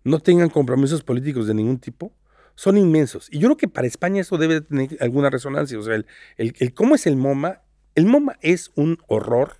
no 0.04 0.20
tengan 0.20 0.48
compromisos 0.48 1.02
políticos 1.02 1.46
de 1.46 1.54
ningún 1.54 1.78
tipo 1.78 2.12
son 2.54 2.76
inmensos. 2.76 3.28
Y 3.30 3.38
yo 3.38 3.48
creo 3.48 3.56
que 3.56 3.68
para 3.68 3.86
España 3.86 4.20
eso 4.20 4.38
debe 4.38 4.60
tener 4.60 4.96
alguna 5.00 5.30
resonancia. 5.30 5.78
O 5.78 5.82
sea, 5.82 5.94
el, 5.94 6.06
el 6.36 6.74
cómo 6.74 6.94
es 6.94 7.06
el 7.06 7.16
MoMA, 7.16 7.62
el 7.94 8.06
MoMA 8.06 8.38
es 8.40 8.70
un 8.74 8.98
horror, 9.06 9.58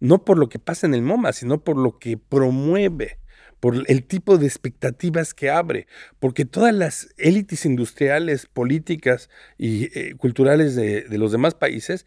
no 0.00 0.24
por 0.24 0.38
lo 0.38 0.48
que 0.48 0.58
pasa 0.58 0.86
en 0.86 0.94
el 0.94 1.02
MoMA, 1.02 1.32
sino 1.32 1.62
por 1.62 1.76
lo 1.76 1.98
que 1.98 2.16
promueve 2.16 3.18
por 3.60 3.84
el 3.88 4.04
tipo 4.04 4.38
de 4.38 4.46
expectativas 4.46 5.34
que 5.34 5.50
abre, 5.50 5.86
porque 6.20 6.44
todas 6.44 6.74
las 6.74 7.08
élites 7.16 7.64
industriales, 7.66 8.46
políticas 8.46 9.28
y 9.56 9.98
eh, 9.98 10.14
culturales 10.16 10.76
de, 10.76 11.06
los 11.10 11.32
demás 11.32 11.54
países 11.54 12.06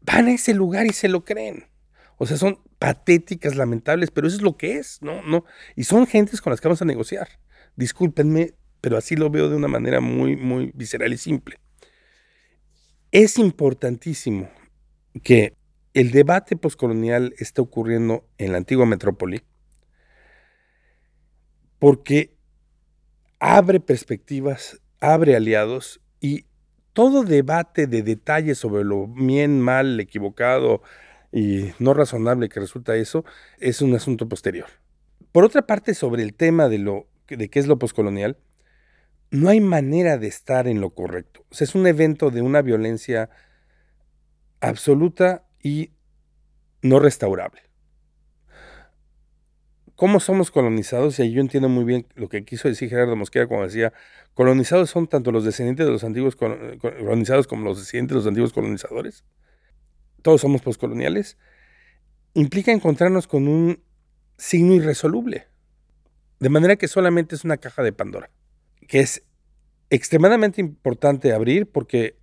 van 0.00 0.28
a 0.28 0.32
ese 0.32 0.54
lugar 0.54 0.86
y 0.86 0.92
se 0.92 1.08
lo 1.08 1.24
creen. 1.24 1.66
O 2.16 2.26
sea, 2.26 2.36
son 2.36 2.60
patéticas, 2.78 3.54
lamentables, 3.54 4.10
pero 4.10 4.26
eso 4.26 4.36
es 4.36 4.42
lo 4.42 4.56
que 4.56 4.78
es, 4.78 4.98
¿no? 5.02 5.22
no 5.22 5.44
Y 5.76 5.84
son 5.84 6.06
gentes 6.06 6.40
con 6.40 6.50
las 6.50 6.60
que 6.60 6.68
vamos 6.68 6.82
a 6.82 6.86
negociar. 6.86 7.28
Discúlpenme, 7.76 8.54
pero 8.80 8.96
así 8.96 9.16
lo 9.16 9.30
veo 9.30 9.48
de 9.48 9.56
una 9.56 9.68
manera 9.68 10.00
muy, 10.00 10.36
muy 10.36 10.72
visceral 10.74 11.12
y 11.12 11.18
simple. 11.18 11.58
Es 13.10 13.38
importantísimo 13.38 14.50
que 15.22 15.54
el 15.94 16.10
debate 16.10 16.56
postcolonial 16.56 17.34
esté 17.38 17.60
ocurriendo 17.60 18.26
en 18.38 18.52
la 18.52 18.58
antigua 18.58 18.86
metrópoli, 18.86 19.42
porque 21.78 22.36
abre 23.38 23.80
perspectivas, 23.80 24.80
abre 25.00 25.36
aliados 25.36 26.00
y 26.20 26.46
todo 26.92 27.22
debate 27.22 27.86
de 27.86 28.02
detalles 28.02 28.58
sobre 28.58 28.84
lo 28.84 29.06
bien, 29.06 29.60
mal, 29.60 29.98
equivocado 30.00 30.82
y 31.32 31.70
no 31.78 31.94
razonable 31.94 32.48
que 32.48 32.60
resulta 32.60 32.96
eso 32.96 33.24
es 33.58 33.80
un 33.82 33.94
asunto 33.94 34.28
posterior. 34.28 34.68
Por 35.32 35.44
otra 35.44 35.66
parte, 35.66 35.94
sobre 35.94 36.22
el 36.22 36.34
tema 36.34 36.68
de, 36.68 36.78
lo, 36.78 37.06
de 37.28 37.48
qué 37.48 37.58
es 37.60 37.66
lo 37.66 37.78
poscolonial, 37.78 38.38
no 39.30 39.48
hay 39.48 39.60
manera 39.60 40.18
de 40.18 40.28
estar 40.28 40.66
en 40.66 40.80
lo 40.80 40.90
correcto. 40.90 41.44
O 41.50 41.54
sea, 41.54 41.64
es 41.64 41.74
un 41.74 41.86
evento 41.86 42.30
de 42.30 42.42
una 42.42 42.62
violencia 42.62 43.30
absoluta 44.60 45.44
y 45.62 45.92
no 46.82 46.98
restaurable 46.98 47.68
cómo 49.98 50.20
somos 50.20 50.52
colonizados, 50.52 51.18
y 51.18 51.32
yo 51.32 51.40
entiendo 51.40 51.68
muy 51.68 51.82
bien 51.82 52.06
lo 52.14 52.28
que 52.28 52.44
quiso 52.44 52.68
decir 52.68 52.88
Gerardo 52.88 53.16
Mosquera 53.16 53.48
cuando 53.48 53.66
decía, 53.66 53.92
colonizados 54.32 54.90
son 54.90 55.08
tanto 55.08 55.32
los 55.32 55.44
descendientes 55.44 55.84
de 55.86 55.90
los 55.90 56.04
antiguos 56.04 56.36
colonizados 56.36 57.48
como 57.48 57.64
los 57.64 57.78
descendientes 57.78 58.14
de 58.14 58.18
los 58.18 58.26
antiguos 58.28 58.52
colonizadores. 58.52 59.24
Todos 60.22 60.40
somos 60.40 60.62
postcoloniales. 60.62 61.36
Implica 62.34 62.70
encontrarnos 62.70 63.26
con 63.26 63.48
un 63.48 63.82
signo 64.36 64.74
irresoluble. 64.74 65.48
De 66.38 66.48
manera 66.48 66.76
que 66.76 66.86
solamente 66.86 67.34
es 67.34 67.42
una 67.42 67.56
caja 67.56 67.82
de 67.82 67.92
Pandora, 67.92 68.30
que 68.88 69.00
es 69.00 69.22
extremadamente 69.90 70.60
importante 70.60 71.32
abrir 71.32 71.70
porque 71.70 72.18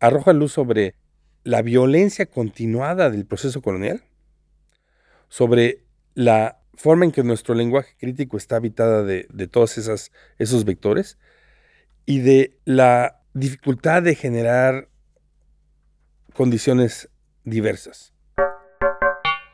arroja 0.00 0.32
luz 0.32 0.52
sobre 0.52 0.94
la 1.44 1.60
violencia 1.60 2.26
continuada 2.26 3.10
del 3.10 3.26
proceso 3.26 3.60
colonial, 3.60 4.04
sobre 5.28 5.84
la 6.14 6.60
forma 6.74 7.04
en 7.04 7.12
que 7.12 7.24
nuestro 7.24 7.54
lenguaje 7.54 7.94
crítico 7.98 8.36
está 8.36 8.56
habitada 8.56 9.02
de, 9.02 9.24
todos 9.50 9.76
esas, 9.78 10.12
esos 10.38 10.64
vectores 10.64 11.18
y 12.06 12.20
de 12.20 12.58
la 12.64 13.20
dificultad 13.34 14.02
de 14.02 14.14
generar 14.14 14.88
condiciones 16.34 17.10
diversas. 17.44 18.14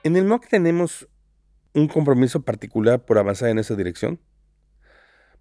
En 0.02 0.16
el 0.16 0.26
MOOC 0.26 0.48
tenemos 0.48 1.08
un 1.72 1.88
compromiso 1.88 2.42
particular 2.42 3.04
por 3.04 3.18
avanzar 3.18 3.48
en 3.48 3.58
esa 3.58 3.74
dirección, 3.74 4.20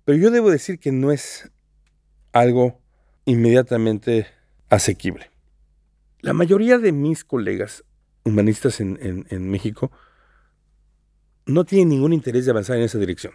pero 0.05 0.17
yo 0.17 0.31
debo 0.31 0.51
decir 0.51 0.79
que 0.79 0.91
no 0.91 1.11
es 1.11 1.51
algo 2.31 2.81
inmediatamente 3.25 4.27
asequible. 4.69 5.31
La 6.19 6.33
mayoría 6.33 6.77
de 6.77 6.91
mis 6.91 7.23
colegas 7.23 7.83
humanistas 8.23 8.79
en 8.79 9.49
México 9.49 9.91
no 11.45 11.65
tiene 11.65 11.85
ningún 11.95 12.13
interés 12.13 12.45
de 12.45 12.51
avanzar 12.51 12.77
en 12.77 12.83
esa 12.83 12.97
dirección. 12.97 13.33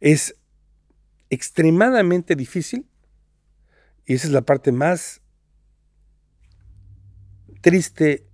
Es 0.00 0.36
extremadamente 1.30 2.34
difícil, 2.36 2.86
y 4.06 4.14
esa 4.14 4.26
es 4.26 4.32
la 4.32 4.42
parte 4.42 4.72
más 4.72 5.20
triste 7.60 8.26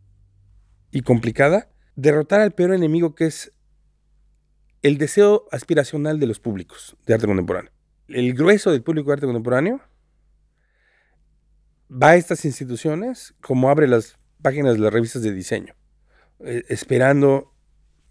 y 0.90 1.03
complicada, 1.03 1.70
derrotar 1.96 2.40
al 2.40 2.53
peor 2.53 2.72
enemigo 2.72 3.14
que 3.14 3.27
es 3.27 3.53
el 4.83 4.99
deseo 4.99 5.47
aspiracional 5.51 6.21
de 6.21 6.27
los 6.27 6.41
públicos 6.41 6.97
de 7.07 7.14
arte 7.14 7.27
contemporáneo. 7.27 7.73
El 8.09 8.35
grueso 8.35 8.71
del 8.71 8.83
público 8.83 9.11
de 9.11 9.14
arte 9.14 9.27
contemporáneo 9.27 9.81
va 11.91 12.11
a 12.11 12.17
estas 12.17 12.45
instituciones 12.45 13.35
como 13.41 13.71
abre 13.71 13.87
las 13.88 14.19
páginas 14.43 14.75
de 14.75 14.81
las 14.81 14.93
revistas 14.93 15.23
de 15.23 15.33
diseño. 15.33 15.75
eh, 16.41 16.64
esperando 16.69 17.53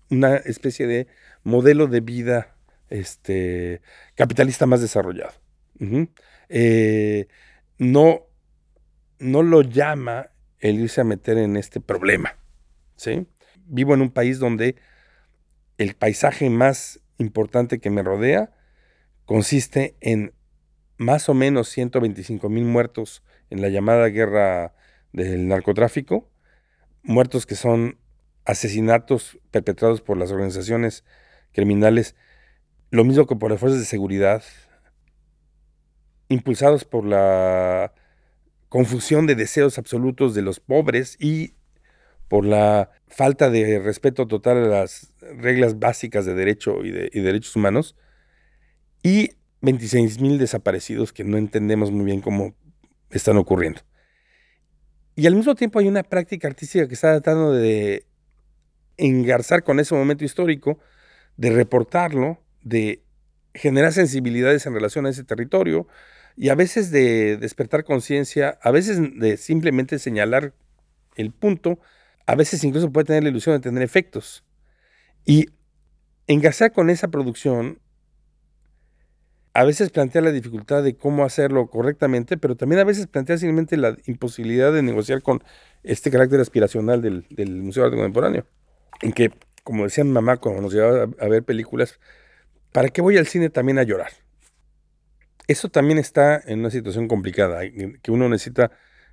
una 0.10 0.36
especie 0.38 0.88
de 0.88 1.08
modelo 1.44 1.88
de 1.88 2.02
vida 2.02 2.56
este, 2.90 3.82
capitalista 4.16 4.66
más 4.66 4.82
desarrollado. 4.82 5.34
Eh, 6.50 7.28
no, 7.78 8.22
no 9.20 9.44
lo 9.44 9.62
llama 9.62 10.30
el 10.60 10.80
irse 10.80 11.02
a 11.02 11.04
meter 11.04 11.38
en 11.38 11.58
este 11.58 11.80
problema. 11.80 12.36
¿sí? 12.96 13.28
Vivo 13.66 13.94
en 13.94 14.02
un 14.02 14.12
país 14.12 14.40
donde 14.40 14.76
el 15.78 15.96
paisaje 15.96 16.50
más 16.50 17.00
importante 17.18 17.80
que 17.80 17.90
me 17.90 18.04
rodea 18.04 18.52
consiste 19.26 19.96
en 20.02 20.34
más 20.98 21.30
o 21.30 21.34
menos 21.34 21.70
125 21.70 22.50
mil 22.50 22.66
muertos 22.66 23.24
en 23.50 23.62
la 23.62 23.70
llamada 23.70 24.08
guerra 24.08 24.74
del 25.14 25.48
narcotráfico, 25.48 26.30
muertos 27.04 27.46
que 27.46 27.56
son 27.56 27.98
asesinatos 28.46 29.38
perpetrados 29.52 30.02
por 30.02 30.18
las 30.18 30.32
organizaciones 30.32 31.04
criminales, 31.54 32.16
lo 32.90 33.04
mismo 33.04 33.28
que 33.28 33.36
por 33.36 33.52
las 33.52 33.60
fuerzas 33.60 33.80
de 33.80 33.86
seguridad, 33.86 34.44
impulsados 36.30 36.86
por 36.86 37.06
la 37.06 37.94
confusión 38.70 39.28
de 39.28 39.36
deseos 39.36 39.78
absolutos 39.78 40.34
de 40.34 40.42
los 40.42 40.60
pobres 40.60 41.18
y 41.20 41.54
por 42.28 42.46
la 42.46 42.92
falta 43.08 43.50
de 43.50 43.80
respeto 43.80 44.28
total 44.28 44.58
a 44.66 44.68
las 44.68 45.14
reglas 45.22 45.80
básicas 45.80 46.26
de 46.26 46.34
derecho 46.34 46.84
y, 46.84 46.92
de, 46.92 47.10
derechos 47.14 47.56
humanos, 47.56 47.96
y 49.02 49.32
26 49.62 50.20
mil 50.20 50.38
desaparecidos 50.38 51.14
que 51.14 51.24
no 51.24 51.38
entendemos 51.38 51.92
muy 51.92 52.06
bien 52.06 52.22
cómo 52.22 52.56
están 53.10 53.38
ocurriendo. 53.38 53.82
Y 55.16 55.26
al 55.26 55.36
mismo 55.36 55.56
tiempo 55.56 55.80
hay 55.80 55.88
una 55.88 56.04
práctica 56.04 56.48
artística 56.48 56.88
que 56.88 56.94
está 56.94 57.14
tratando 57.14 57.54
de 57.54 58.06
engarzar 58.98 59.64
con 59.64 59.80
ese 59.80 59.96
momento 59.96 60.26
histórico, 60.26 60.80
de 61.38 61.52
reportarlo, 61.52 62.40
de 62.62 63.02
generar 63.54 63.94
sensibilidades 63.94 64.66
en 64.66 64.74
relación 64.74 65.06
a 65.06 65.10
ese 65.10 65.24
territorio 65.24 65.88
y 66.36 66.50
a 66.50 66.56
veces 66.56 66.92
de 66.92 67.38
despertar 67.38 67.84
conciencia, 67.84 68.60
a 68.62 68.70
veces 68.72 69.00
de 69.20 69.38
simplemente 69.38 69.98
señalar 69.98 70.54
el 71.16 71.32
punto, 71.32 71.80
a 72.28 72.36
veces 72.36 72.64
incluso 72.64 72.92
puede 72.92 73.06
tener 73.06 73.24
la 73.24 73.30
ilusión 73.30 73.56
de 73.56 73.62
tener 73.62 73.82
efectos. 73.82 74.44
Y 75.26 75.48
engarzar 76.28 76.74
con 76.74 76.90
esa 76.90 77.08
producción 77.08 77.80
a 79.54 79.64
veces 79.64 79.90
plantea 79.90 80.22
la 80.22 80.32
dificultad 80.32 80.84
de 80.84 80.96
cómo 80.96 81.24
hacerlo 81.24 81.68
correctamente, 81.68 82.38
pero 82.38 82.56
también 82.56 82.80
a 82.80 82.84
veces 82.84 83.08
plantea 83.08 83.38
simplemente 83.38 83.76
la 83.76 83.98
imposibilidad 84.06 84.72
de 84.72 84.84
negociar 84.84 85.24
con 85.24 85.44
este 85.84 86.12
carácter 86.12 86.40
aspiracional 86.40 87.02
del, 87.02 87.26
Museo 87.64 87.84
de 87.84 87.88
Arte 87.88 87.98
Contemporáneo. 87.98 88.46
En 89.02 89.14
que, 89.14 89.32
como 89.64 89.86
decía 89.86 90.04
mi 90.04 90.12
mamá 90.12 90.38
cuando 90.38 90.62
nos 90.62 90.74
llevaba 90.74 91.08
a, 91.20 91.28
ver 91.28 91.44
películas, 91.44 92.00
¿para 92.72 92.90
qué 92.90 93.02
voy 93.02 93.18
al 93.18 93.26
cine 93.26 93.50
también 93.50 93.80
a 93.80 93.84
llorar? 93.84 94.12
Eso 95.48 95.70
también 95.70 95.98
está 95.98 96.40
en 96.46 96.60
una 96.60 96.70
situación 96.70 97.08
complicada, 97.08 97.62
que 97.62 98.12
uno 98.12 98.28
necesita 98.28 98.70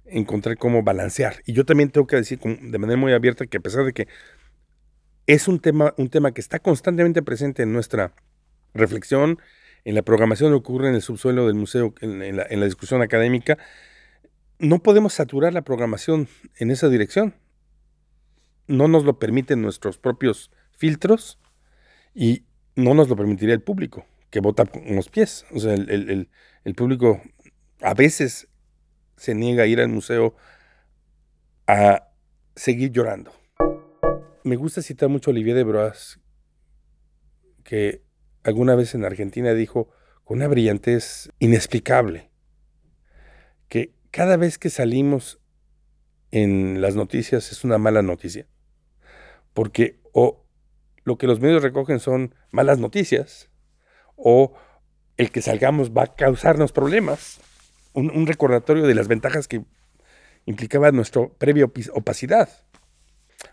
encontrar 0.07 0.57
cómo 0.57 0.83
balancear. 0.83 1.37
Y 1.47 1.53
yo 1.53 1.65
también 1.65 1.91
tengo 1.91 2.07
que 2.07 2.17
decir 2.17 2.39
de 2.41 2.79
manera 2.79 2.99
muy 2.99 3.13
abierta 3.13 3.47
que 3.47 3.57
a 3.57 3.61
pesar 3.61 3.85
de 3.85 3.93
que 3.93 4.09
es 5.27 5.49
un 5.49 5.61
tema, 5.61 5.95
un 5.97 6.09
tema 6.09 6.33
que 6.33 6.41
está 6.41 6.59
constantemente 6.59 7.23
presente 7.23 7.63
en 7.63 7.73
nuestra 7.73 8.13
reflexión, 8.75 9.39
en 9.85 9.95
la 9.95 10.03
programación 10.03 10.51
que 10.51 10.57
ocurre 10.57 10.89
en 10.89 10.95
el 10.95 11.03
subsuelo 11.03 11.47
del 11.47 11.55
museo, 11.55 11.95
en, 12.01 12.37
la, 12.37 12.65
discusión 12.65 13.03
académica, 13.03 13.59
no 14.59 14.83
podemos 14.83 15.15
saturar 15.15 15.53
la 15.53 15.63
programación 15.63 16.29
en 16.57 16.71
esa 16.71 16.89
dirección. 16.89 17.35
No 18.67 18.89
nos 18.89 19.05
lo 19.05 19.19
permiten 19.19 19.63
nuestros 19.63 19.99
propios 19.99 20.51
filtros 20.73 21.39
y 22.15 22.45
no 22.77 22.95
nos 22.95 23.09
lo 23.09 23.17
permitiría 23.17 23.55
el 23.55 23.63
público, 23.63 24.07
que 24.31 24.41
vota 24.41 24.65
con 24.65 24.95
los 24.95 25.09
pies. 25.09 25.45
O 25.53 25.61
sea, 25.61 25.75
el, 25.75 26.29
el 26.65 26.75
público 26.75 27.21
a 27.81 27.95
veces 27.95 28.49
se 29.17 29.35
niega 29.35 29.65
a 29.65 29.67
ir 29.67 29.81
al 29.81 29.89
museo 29.89 30.35
a 31.67 32.11
seguir 32.57 32.93
llorando. 32.93 33.33
Me 34.43 34.57
gusta 34.57 34.83
citar 34.83 35.09
mucho 35.09 35.31
a 35.31 35.33
Olivier 35.33 35.57
de 35.57 35.65
Broas, 35.65 36.21
que 37.63 38.03
alguna 38.43 38.75
vez 38.75 38.95
en 38.95 39.05
Argentina 39.05 39.55
dijo 39.55 39.89
con 40.25 40.39
una 40.39 40.49
brillantez 40.49 41.31
inexplicable 41.39 42.31
que 43.69 43.95
cada 44.11 44.37
vez 44.37 44.59
que 44.59 44.71
salimos 44.71 45.41
en 46.31 46.81
las 46.81 46.95
noticias 46.95 47.53
es 47.53 47.65
una 47.65 47.79
mala 47.79 48.03
noticia. 48.03 48.47
Porque 49.53 50.01
o 50.13 50.45
lo 51.05 51.17
que 51.17 51.27
los 51.27 51.41
medios 51.41 51.63
recogen 51.63 52.01
son 52.01 52.35
malas 52.51 52.79
noticias 52.79 53.51
o 54.17 54.55
el 55.17 55.31
que 55.31 55.43
salgamos 55.43 55.91
va 55.91 56.05
a 56.05 56.15
causarnos 56.15 56.73
problemas. 56.73 57.41
Un, 57.95 58.27
recordatorio 58.27 58.87
de 58.87 58.95
las 58.95 59.09
ventajas 59.09 59.49
que 59.49 59.65
implicaba 60.47 60.91
nuestra 60.91 61.29
previa 61.39 61.71
opacidad. 61.93 62.49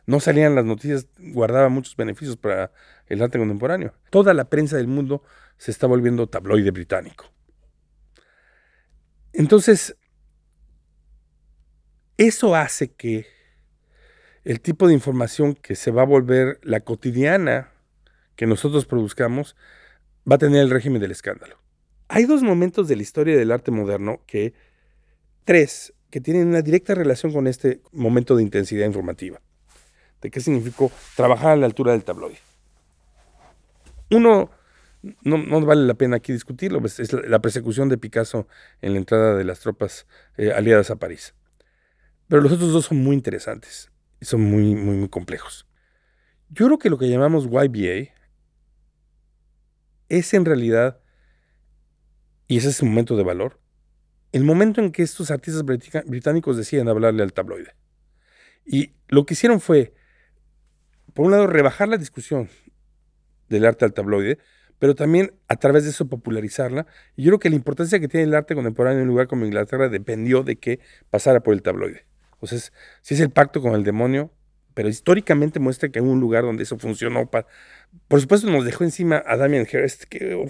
No 0.06 0.20
salían 0.20 0.56
las 0.56 0.66
noticias, 0.66 1.08
guardaba 1.20 1.70
muchos 1.70 1.96
beneficios 1.96 2.38
para 2.38 2.72
el 3.08 3.22
arte 3.22 3.38
contemporáneo. 3.38 3.94
Toda 4.10 4.34
la 4.34 4.46
prensa 4.50 4.78
del 4.78 4.88
mundo 4.88 5.24
se 5.58 5.72
está 5.72 5.86
volviendo 5.86 6.28
tabloide 6.28 6.72
británico. 6.72 7.32
Entonces, 9.34 9.96
eso 12.18 12.56
hace 12.56 12.92
que 12.94 13.28
el 14.44 14.60
tipo 14.60 14.88
de 14.88 14.94
información 14.94 15.54
que 15.54 15.76
se 15.76 15.92
va 15.92 16.02
a 16.02 16.06
volver 16.06 16.60
la 16.64 16.80
cotidiana 16.80 17.72
que 18.36 18.48
nosotros 18.48 18.86
produzcamos 18.86 19.56
va 20.30 20.36
a 20.36 20.40
tener 20.40 20.62
el 20.62 20.72
régimen 20.72 21.00
del 21.00 21.12
escándalo. 21.12 21.61
Hay 22.14 22.26
dos 22.26 22.44
momentos 22.44 22.90
de 22.90 22.98
la 22.98 23.04
historia 23.04 23.38
del 23.38 23.54
arte 23.54 23.72
moderno 23.72 24.20
que, 24.28 24.54
tres, 25.46 25.94
que 26.10 26.20
tienen 26.20 26.50
una 26.50 26.62
directa 26.62 26.94
relación 26.94 27.32
con 27.32 27.48
este 27.48 27.80
momento 27.94 28.36
de 28.36 28.44
intensidad 28.44 28.86
informativa 28.86 29.40
de 30.22 30.30
qué 30.30 30.42
significó 30.42 30.92
trabajar 31.16 31.52
a 31.52 31.56
la 31.56 31.66
altura 31.66 31.94
del 31.94 32.04
tabloide. 32.04 32.38
Uno, 34.10 34.52
no, 35.24 35.66
vale 35.66 35.88
la 35.88 35.94
pena 35.94 36.18
aquí 36.18 36.34
discutirlo, 36.34 36.82
pues, 36.82 37.00
es 37.00 37.14
la, 37.14 37.40
persecución 37.40 37.88
de 37.88 37.98
Picasso 37.98 38.46
en 38.82 38.92
la 38.92 39.00
entrada 39.00 39.38
de 39.38 39.46
las 39.46 39.62
tropas 39.62 40.06
eh, 40.36 40.52
aliadas 40.52 40.92
a 40.92 40.98
París. 40.98 41.34
Pero 42.28 42.42
los 42.42 42.52
otros 42.52 42.74
dos 42.74 42.88
son 42.88 42.98
muy 42.98 43.16
interesantes 43.16 43.90
y 44.20 44.26
son 44.26 44.42
muy, 44.42 44.76
muy, 44.76 44.98
muy 44.98 45.08
complejos. 45.08 45.66
Yo 46.50 46.66
creo 46.66 46.78
que 46.78 46.90
lo 46.90 46.98
que 46.98 47.08
llamamos 47.08 47.46
YBA 47.46 48.14
es 50.10 50.34
en 50.34 50.44
realidad, 50.44 51.01
y 52.52 52.58
ese 52.58 52.70
es 52.70 52.82
un 52.82 52.90
momento 52.90 53.16
de 53.16 53.24
valor, 53.24 53.60
el 54.34 54.44
momento 54.44 54.82
en 54.82 54.92
que 54.92 55.04
estos 55.04 55.32
artistas 55.32 55.64
británicos 55.64 56.58
deciden 56.58 56.90
hablarle 56.90 57.24
al 57.24 57.32
tabloide. 57.32 57.76
Y 58.66 58.92
lo 59.08 59.26
que 59.26 59.36
hicieron 59.36 59.62
fue 59.62 59.94
por 61.14 61.26
un 61.26 61.32
lado, 61.32 61.48
rebajar 61.48 61.88
la 61.88 61.98
discusión 61.98 62.50
del 63.50 63.66
arte 63.66 63.86
al 63.86 63.94
tabloide, 63.94 64.38
pero 64.80 64.96
también 64.96 65.34
a 65.48 65.58
través 65.58 65.84
de 65.84 65.92
eso 65.92 66.08
popularizarla. 66.08 66.88
Y 67.16 67.24
yo 67.24 67.30
creo 67.30 67.40
que 67.40 67.50
la 67.50 67.56
importancia 67.56 68.00
que 68.00 68.08
tiene 68.08 68.26
el 68.26 68.34
arte 68.34 68.56
contemporáneo 68.56 69.00
en 69.00 69.04
un 69.04 69.10
lugar 69.10 69.28
como 69.28 69.46
Inglaterra 69.46 69.90
dependió 69.90 70.44
de 70.44 70.58
que 70.58 70.80
pasara 71.10 71.42
por 71.42 71.54
el 71.54 71.62
tabloide. 71.62 72.06
O 72.40 72.48
sea, 72.48 72.60
si 73.02 73.14
es 73.14 73.20
el 73.20 73.30
pacto 73.30 73.62
con 73.62 73.76
el 73.76 73.84
demonio, 73.84 74.32
pero 74.74 74.90
históricamente 74.90 75.60
muestra 75.60 75.90
que 75.90 76.00
en 76.00 76.08
un 76.08 76.20
lugar 76.20 76.44
donde 76.44 76.64
eso 76.64 76.78
funcionó. 76.78 77.30
por 77.30 78.22
supuesto, 78.22 78.50
nos 78.50 78.66
dejó 78.66 78.84
encima 78.84 79.22
a 79.26 79.38
Damien 79.38 79.68
Hirst, 79.72 80.04
que 80.06 80.48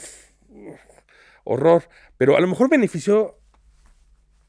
horror, 1.43 1.89
pero 2.17 2.37
a 2.37 2.39
lo 2.39 2.47
mejor 2.47 2.69
benefició 2.69 3.37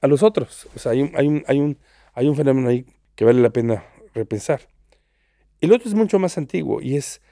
a 0.01 0.07
los 0.07 0.23
otros. 0.23 0.69
O 0.75 0.79
sea, 0.79 0.93
hay 0.93 1.11
hay 1.15 1.27
un, 1.29 1.45
hay 1.47 1.61
un, 1.61 1.79
hay 2.15 2.29
un 2.29 2.37
fenómeno 2.37 2.69
ahí 2.69 2.87
que 3.15 3.25
vale 3.25 3.41
la 3.41 3.51
pena 3.51 3.85
repensar. 4.15 4.69
El 5.61 5.73
otro 5.73 5.89
es 5.89 5.95
mucho 5.95 6.19
más 6.19 6.39
antiguo 6.39 6.81
y 6.81 6.97
es 6.97 7.23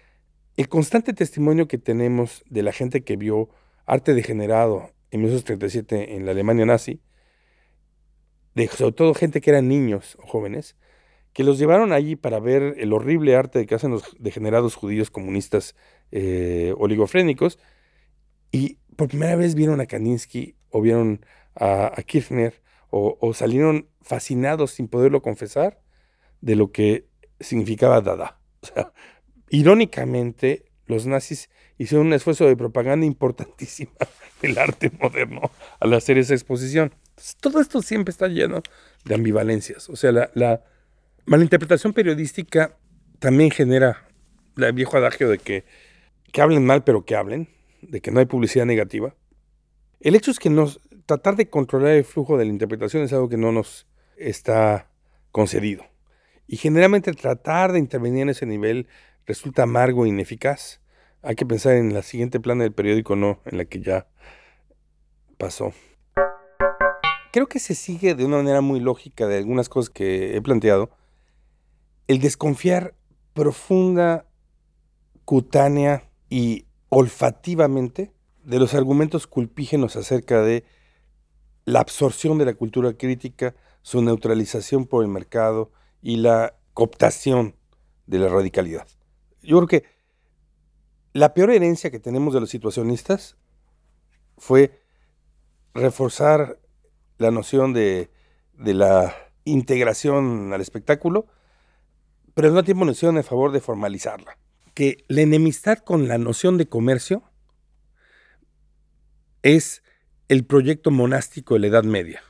el 0.56 0.68
constante 0.68 1.12
testimonio 1.12 1.68
que 1.68 1.78
tenemos 1.78 2.44
de 2.48 2.62
la 2.62 2.72
gente 2.72 3.02
que 3.02 3.16
vio 3.16 3.48
arte 3.86 4.14
degenerado 4.14 4.92
en 5.10 5.20
1937 5.20 6.16
en 6.16 6.26
la 6.26 6.32
Alemania 6.32 6.66
nazi, 6.66 7.00
sobre 8.70 8.92
todo 8.92 9.14
gente 9.14 9.40
que 9.40 9.50
eran 9.50 9.68
niños 9.68 10.16
o 10.22 10.26
jóvenes, 10.26 10.76
que 11.32 11.44
los 11.44 11.58
llevaron 11.58 11.92
allí 11.92 12.16
para 12.16 12.40
ver 12.40 12.74
el 12.78 12.92
horrible 12.92 13.36
arte 13.36 13.66
que 13.66 13.74
hacen 13.74 13.90
los 13.90 14.16
degenerados 14.18 14.74
judíos 14.74 15.10
comunistas 15.10 15.76
eh, 16.10 16.74
oligofrénicos, 16.76 17.58
y 18.52 18.78
por 18.96 19.08
primera 19.08 19.36
vez 19.36 19.54
vieron 19.54 19.80
a 19.80 19.86
Kandinsky 19.86 20.56
o 20.70 20.80
vieron 20.80 21.24
a, 21.54 21.92
Kirchner 22.06 22.62
o, 22.90 23.18
o, 23.20 23.34
salieron 23.34 23.88
fascinados 24.02 24.72
sin 24.72 24.88
poderlo 24.88 25.22
confesar 25.22 25.80
de 26.40 26.56
lo 26.56 26.72
que 26.72 27.06
significaba 27.38 28.00
Dada. 28.00 28.40
O 28.62 28.66
sea, 28.66 28.92
irónicamente, 29.48 30.66
los 30.86 31.06
nazis 31.06 31.50
hicieron 31.78 32.08
un 32.08 32.12
esfuerzo 32.12 32.46
de 32.46 32.56
propaganda 32.56 33.06
importantísima 33.06 33.92
del 34.42 34.58
arte 34.58 34.90
moderno 35.00 35.50
al 35.78 35.94
hacer 35.94 36.18
esa 36.18 36.34
exposición. 36.34 36.92
todo 37.40 37.60
esto 37.60 37.82
siempre 37.82 38.10
está 38.12 38.28
lleno 38.28 38.62
de 39.04 39.14
ambivalencias. 39.14 39.88
O 39.88 39.96
sea, 39.96 40.12
la, 40.12 40.30
la 40.34 40.62
malinterpretación 41.26 41.92
periodística 41.92 42.76
también 43.18 43.50
genera 43.50 44.08
el 44.56 44.72
viejo 44.72 44.96
adagio 44.96 45.28
de 45.28 45.38
que, 45.38 45.64
que 46.32 46.42
hablen 46.42 46.64
mal, 46.64 46.84
pero 46.84 47.04
que 47.04 47.16
hablen, 47.16 47.48
de 47.82 48.00
que 48.00 48.10
no 48.10 48.20
hay 48.20 48.26
publicidad 48.26 48.66
negativa. 48.66 49.14
El 50.00 50.14
hecho 50.14 50.30
es 50.30 50.38
que 50.38 50.50
nos, 50.50 50.80
tratar 51.06 51.36
de 51.36 51.48
controlar 51.48 51.92
el 51.92 52.04
flujo 52.04 52.38
de 52.38 52.44
la 52.44 52.50
interpretación 52.50 53.02
es 53.02 53.12
algo 53.12 53.28
que 53.28 53.36
no 53.36 53.52
nos 53.52 53.86
está 54.16 54.90
concedido. 55.30 55.84
Y 56.46 56.56
generalmente 56.56 57.12
tratar 57.12 57.72
de 57.72 57.78
intervenir 57.78 58.22
en 58.22 58.30
ese 58.30 58.46
nivel 58.46 58.88
resulta 59.26 59.62
amargo 59.62 60.04
e 60.04 60.08
ineficaz. 60.08 60.80
Hay 61.22 61.36
que 61.36 61.46
pensar 61.46 61.74
en 61.74 61.94
la 61.94 62.02
siguiente 62.02 62.40
plana 62.40 62.64
del 62.64 62.72
periódico, 62.72 63.14
no 63.14 63.40
en 63.44 63.58
la 63.58 63.64
que 63.66 63.80
ya 63.80 64.08
pasó. 65.38 65.72
Creo 67.32 67.46
que 67.46 67.60
se 67.60 67.74
sigue 67.74 68.14
de 68.14 68.24
una 68.24 68.38
manera 68.38 68.60
muy 68.60 68.80
lógica 68.80 69.28
de 69.28 69.38
algunas 69.38 69.68
cosas 69.68 69.90
que 69.90 70.36
he 70.36 70.42
planteado. 70.42 70.90
El 72.08 72.20
desconfiar 72.20 72.94
profunda, 73.34 74.26
cutánea 75.24 76.10
y 76.28 76.66
olfativamente 76.90 78.12
de 78.44 78.58
los 78.58 78.74
argumentos 78.74 79.26
culpígenos 79.26 79.96
acerca 79.96 80.42
de 80.42 80.64
la 81.64 81.80
absorción 81.80 82.36
de 82.38 82.44
la 82.44 82.54
cultura 82.54 82.92
crítica, 82.92 83.54
su 83.82 84.02
neutralización 84.02 84.86
por 84.86 85.02
el 85.02 85.08
mercado 85.10 85.70
y 86.02 86.16
la 86.16 86.54
cooptación 86.74 87.56
de 88.06 88.18
la 88.18 88.28
radicalidad. 88.28 88.86
Yo 89.42 89.56
creo 89.56 89.68
que 89.68 89.84
la 91.12 91.32
peor 91.34 91.50
herencia 91.50 91.90
que 91.90 92.00
tenemos 92.00 92.34
de 92.34 92.40
los 92.40 92.50
situacionistas 92.50 93.36
fue 94.36 94.80
reforzar 95.74 96.58
la 97.18 97.30
noción 97.30 97.72
de, 97.72 98.10
la 98.56 99.14
integración 99.44 100.52
al 100.52 100.60
espectáculo, 100.60 101.26
pero 102.34 102.48
mismo 102.48 102.64
tiempo 102.64 102.84
noción 102.84 103.18
a 103.18 103.22
favor 103.22 103.52
de 103.52 103.60
formalizarla. 103.60 104.38
Que 104.80 105.04
la 105.08 105.20
enemistad 105.20 105.76
con 105.76 106.08
la 106.08 106.16
noción 106.16 106.56
de 106.56 106.66
comercio 106.66 107.22
es 109.42 109.82
el 110.28 110.46
proyecto 110.46 110.90
monástico 110.90 111.52
de 111.52 111.60
la 111.60 111.66
Edad 111.66 111.84
Media. 111.84 112.22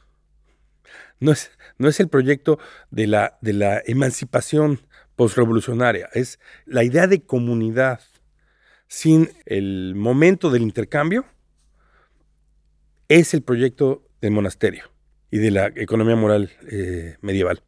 No 1.20 1.30
es, 1.30 1.52
no 1.78 1.86
es 1.86 2.00
el 2.00 2.08
proyecto 2.08 2.58
de 2.90 3.06
la, 3.06 3.38
de 3.40 3.52
la 3.52 3.80
emancipación 3.86 4.80
postrevolucionaria, 5.14 6.08
es 6.12 6.40
la 6.66 6.82
idea 6.82 7.06
de 7.06 7.24
comunidad 7.24 8.00
sin 8.88 9.30
el 9.46 9.94
momento 9.94 10.50
del 10.50 10.62
intercambio, 10.62 11.26
es 13.06 13.32
el 13.32 13.44
proyecto 13.44 14.08
del 14.20 14.32
monasterio 14.32 14.90
y 15.30 15.38
de 15.38 15.52
la 15.52 15.66
economía 15.76 16.16
moral 16.16 16.50
eh, 16.68 17.16
medieval. 17.20 17.62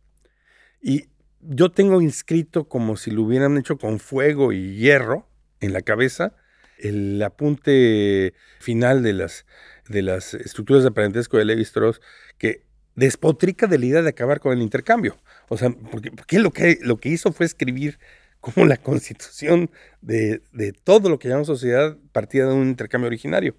Y 0.80 1.11
yo 1.42 1.70
tengo 1.70 2.00
inscrito 2.00 2.64
como 2.68 2.96
si 2.96 3.10
lo 3.10 3.22
hubieran 3.22 3.58
hecho 3.58 3.76
con 3.76 3.98
fuego 3.98 4.52
y 4.52 4.76
hierro 4.76 5.26
en 5.60 5.72
la 5.72 5.82
cabeza 5.82 6.34
el 6.78 7.22
apunte 7.22 8.34
final 8.58 9.02
de 9.02 9.12
las, 9.12 9.46
de 9.88 10.02
las 10.02 10.34
estructuras 10.34 10.82
de 10.82 10.90
parentesco 10.90 11.38
de 11.38 11.44
Levi 11.44 11.62
Strauss 11.62 12.00
que 12.38 12.64
despotrica 12.94 13.66
de 13.66 13.78
la 13.78 13.86
idea 13.86 14.02
de 14.02 14.10
acabar 14.10 14.40
con 14.40 14.52
el 14.52 14.62
intercambio. 14.62 15.16
O 15.48 15.56
sea, 15.56 15.70
porque, 15.70 16.38
lo, 16.38 16.50
que, 16.50 16.78
lo 16.82 16.98
que 16.98 17.08
hizo 17.08 17.32
fue 17.32 17.46
escribir 17.46 17.98
como 18.40 18.66
la 18.66 18.76
constitución 18.76 19.70
de, 20.00 20.42
de 20.52 20.72
todo 20.72 21.08
lo 21.08 21.18
que 21.18 21.28
llamamos 21.28 21.46
sociedad 21.46 21.96
partida 22.10 22.48
de 22.48 22.54
un 22.54 22.68
intercambio 22.68 23.06
originario. 23.06 23.56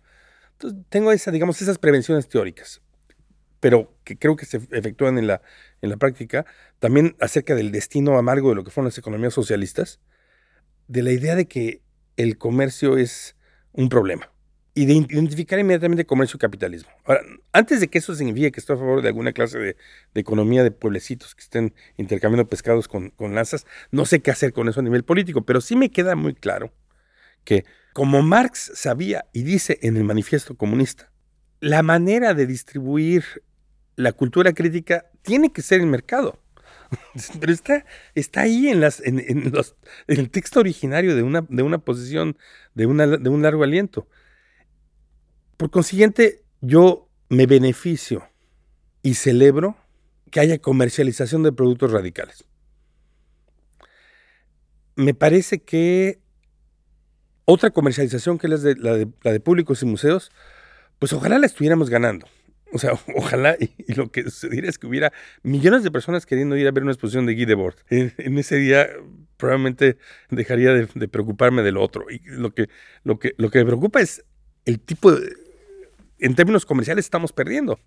Entonces, 0.54 0.80
tengo 0.90 1.12
esa, 1.12 1.32
digamos, 1.32 1.62
esas 1.62 1.78
prevenciones 1.78 2.28
teóricas, 2.28 2.82
pero 3.64 3.96
que 4.04 4.18
creo 4.18 4.36
que 4.36 4.46
se 4.46 4.58
efectúan 4.72 5.18
en 5.18 5.26
la, 5.26 5.42
en 5.82 5.90
la 5.90 5.96
práctica, 5.96 6.46
también 6.80 7.16
acerca 7.22 7.56
del 7.56 7.72
destino 7.72 8.18
amargo 8.18 8.50
de 8.50 8.56
lo 8.56 8.66
que 8.66 8.72
fueron 8.72 8.90
las 8.90 8.98
economías 8.98 9.34
socialistas, 9.34 10.02
de 10.90 11.02
la 11.02 11.14
idea 11.14 11.34
de 11.38 11.48
que 11.48 11.82
el 12.18 12.38
comercio 12.38 12.98
es 12.98 13.38
un 13.72 13.88
problema 13.88 14.30
y 14.74 14.86
de 14.86 14.96
identificar 14.96 15.60
inmediatamente 15.60 16.06
comercio 16.06 16.36
y 16.36 16.40
capitalismo. 16.42 16.92
Ahora, 17.06 17.22
antes 17.54 17.80
de 17.80 17.88
que 17.88 18.00
eso 18.00 18.14
signifique 18.16 18.52
que 18.52 18.60
estoy 18.60 18.76
a 18.76 18.80
favor 18.80 19.02
de 19.02 19.08
alguna 19.08 19.32
clase 19.32 19.58
de, 19.58 19.78
economía 20.14 20.62
de 20.62 20.72
pueblecitos 20.72 21.34
que 21.34 21.44
estén 21.44 21.74
intercambiando 21.96 22.50
pescados 22.50 22.90
con, 22.90 23.12
con 23.12 23.34
lanzas, 23.34 23.66
no 23.92 24.06
sé 24.06 24.20
qué 24.22 24.32
hacer 24.32 24.52
con 24.52 24.68
eso 24.68 24.82
a 24.82 24.84
nivel 24.84 25.06
político, 25.06 25.46
pero 25.46 25.62
sí 25.62 25.78
me 25.78 25.90
queda 25.90 26.18
muy 26.18 26.36
claro 26.36 26.74
que, 27.46 27.64
como 27.94 28.24
Marx 28.24 28.74
sabía 28.76 29.24
y 29.32 29.44
dice 29.44 29.80
en 29.84 29.96
el 29.96 30.04
manifiesto 30.04 30.58
comunista, 30.58 31.14
la 31.62 31.82
manera 31.82 32.34
de 32.34 32.46
distribuir 32.46 33.24
la 33.96 34.12
cultura 34.14 34.54
crítica 34.54 35.06
tiene 35.22 35.52
que 35.52 35.62
ser 35.62 35.82
el 35.82 35.88
mercado. 35.88 36.40
Pero 37.40 37.52
está, 37.52 37.86
está 38.16 38.42
ahí 38.42 38.70
en, 38.70 38.80
las, 38.80 39.02
en, 39.02 39.20
el 40.08 40.30
texto 40.30 40.60
originario 40.60 41.16
de 41.16 41.24
una, 41.24 41.46
de 41.50 41.64
una 41.64 41.80
posición 41.80 42.38
de, 42.76 42.86
una, 42.86 43.08
de 43.08 43.30
un 43.30 43.42
largo 43.42 43.64
aliento. 43.64 44.08
Por 45.58 45.70
consiguiente, 45.70 46.44
yo 46.62 47.10
me 47.30 47.46
beneficio 47.46 48.28
y 49.02 49.16
celebro 49.16 49.76
que 50.32 50.40
haya 50.40 50.60
comercialización 50.60 51.44
de 51.44 51.52
productos 51.52 51.92
radicales. 51.92 52.46
Me 54.96 55.14
parece 55.14 55.62
que 55.62 56.20
otra 57.46 57.72
comercialización 57.72 58.38
que 58.38 58.48
es 58.48 58.62
de, 58.64 58.76
la, 58.76 58.96
de, 58.96 59.40
públicos 59.40 59.82
y 59.84 59.86
museos, 59.86 60.32
pues 61.00 61.14
ojalá 61.14 61.38
la 61.40 61.46
estuviéramos 61.46 61.90
ganando. 61.90 62.28
O 62.74 62.80
sea, 62.80 62.92
ojalá, 63.16 63.56
y, 63.60 63.94
lo 63.94 64.12
que 64.12 64.24
sucediera 64.24 64.68
es 64.68 64.78
que 64.78 64.88
hubiera 64.88 65.14
millones 65.44 65.84
de 65.84 65.92
personas 65.92 66.26
queriendo 66.26 66.58
ir 66.58 66.68
a 66.68 66.72
ver 66.72 66.84
una 66.84 66.92
exposición 66.92 67.26
de 67.26 67.36
Guy 67.36 67.46
Debord. 67.46 67.76
En, 67.90 68.38
ese 68.38 68.58
día 68.58 68.90
probablemente 69.38 69.98
dejaría 70.30 70.74
de, 70.74 71.08
preocuparme 71.08 71.62
del 71.62 71.78
otro. 71.78 72.06
Y 72.10 72.20
lo 72.26 72.54
que, 72.54 72.68
lo, 73.04 73.20
que, 73.20 73.34
lo 73.38 73.50
que 73.50 73.60
me 73.60 73.66
preocupa 73.66 74.02
es 74.02 74.24
el 74.66 74.80
tipo 74.80 75.12
de, 75.12 75.34
en 76.20 76.36
términos 76.36 76.66
comerciales 76.66 77.06
estamos 77.06 77.32
perdiendo. 77.32 77.80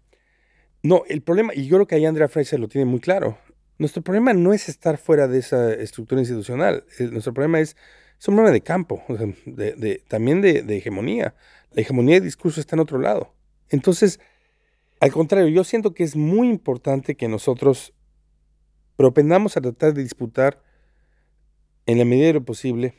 No, 0.83 1.03
el 1.09 1.23
problema, 1.23 1.55
y 1.55 1.67
yo 1.67 1.77
creo 1.77 1.87
que 1.87 1.95
ahí 1.97 2.05
Andrea 2.05 2.29
Fraser 2.29 2.61
lo 2.61 2.69
tiene 2.69 2.85
muy 2.85 3.01
claro, 3.01 3.39
nuestro 3.79 4.03
problema 4.03 4.33
no 4.33 4.53
es 4.53 4.69
estar 4.69 4.99
fuera 4.99 5.27
de 5.27 5.39
esa 5.39 5.73
estructura 5.73 6.21
institucional, 6.21 6.85
nuestro 7.11 7.35
problema 7.35 7.61
es, 7.61 7.77
es 8.19 8.29
un 8.29 8.37
problema 8.37 8.53
de 8.53 8.61
campo, 8.61 9.03
también 10.09 10.41
de, 10.41 10.77
hegemonía. 10.77 11.35
La 11.73 11.83
hegemonía 11.83 12.17
de 12.17 12.23
discurso 12.23 12.61
está 12.61 12.77
en 12.77 12.81
otro 12.81 12.99
lado. 12.99 13.35
Entonces, 13.69 14.21
al 15.01 15.13
contrario, 15.13 15.49
yo 15.49 15.65
siento 15.65 15.95
que 15.95 16.05
es 16.05 16.17
muy 16.17 16.49
importante 16.49 17.17
que 17.17 17.29
nosotros 17.29 17.93
propendamos 18.97 19.57
a 19.57 19.61
tratar 19.61 19.95
de 19.95 20.03
disputar, 20.03 20.63
en 21.87 21.99
la 21.99 22.05
medida 22.05 22.27
de 22.27 22.33
lo 22.35 22.45
posible, 22.45 22.95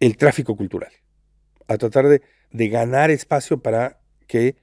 el 0.00 0.16
tráfico 0.16 0.56
cultural, 0.56 0.90
a 1.68 1.76
tratar 1.78 2.08
de, 2.08 2.22
de 2.50 2.68
ganar 2.68 3.10
espacio 3.10 3.62
para 3.62 4.00
que 4.26 4.56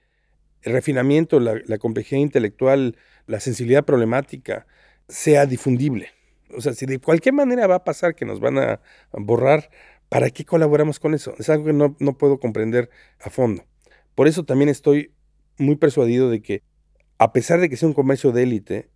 el 0.62 0.74
refinamiento, 0.74 1.40
la, 1.40 1.78
complejidad 1.78 2.22
intelectual, 2.22 2.98
la 3.26 3.40
sensibilidad 3.40 3.86
problemática 3.86 4.68
sea 5.08 5.46
difundible. 5.46 6.10
O 6.56 6.62
sea, 6.62 6.74
si 6.74 6.86
de 6.86 7.00
cualquier 7.00 7.34
manera 7.34 7.68
va 7.68 7.76
a 7.76 7.84
pasar 7.84 8.16
que 8.16 8.26
nos 8.26 8.40
van 8.40 8.58
a 8.58 8.82
borrar, 9.14 9.70
¿para 10.10 10.30
qué 10.30 10.46
colaboramos 10.46 11.00
con 11.00 11.14
eso? 11.14 11.34
Es 11.38 11.50
algo 11.50 11.66
que 11.66 11.74
no, 11.74 12.18
puedo 12.18 12.40
comprender 12.40 12.90
a 13.22 13.30
fondo. 13.30 13.64
Por 14.16 14.28
eso 14.28 14.44
también 14.44 14.70
estoy 14.70 15.14
muy 15.58 15.76
persuadido 15.76 16.30
de 16.30 16.42
que, 16.42 16.64
a 17.18 17.34
pesar 17.34 17.60
de 17.60 17.70
que 17.70 17.78
sea 17.78 17.88
un 17.88 17.94
comercio 17.94 18.32
de 18.32 18.44
élite, 18.44 18.90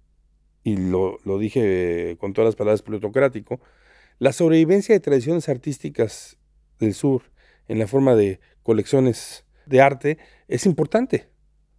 y 0.64 0.78
lo, 0.78 1.20
lo 1.26 1.40
dije 1.40 2.18
con 2.20 2.34
todas 2.34 2.50
las 2.50 2.56
palabras 2.56 2.82
plutocrático, 2.82 3.60
la 4.20 4.32
sobrevivencia 4.32 4.94
de 4.94 5.00
tradiciones 5.00 5.50
artísticas 5.50 6.38
del 6.80 6.94
sur 6.94 7.24
en 7.68 7.80
la 7.80 7.88
forma 7.88 8.16
de 8.16 8.40
colecciones 8.62 9.46
de 9.66 9.82
arte 9.82 10.18
es 10.48 10.66
importante. 10.66 11.30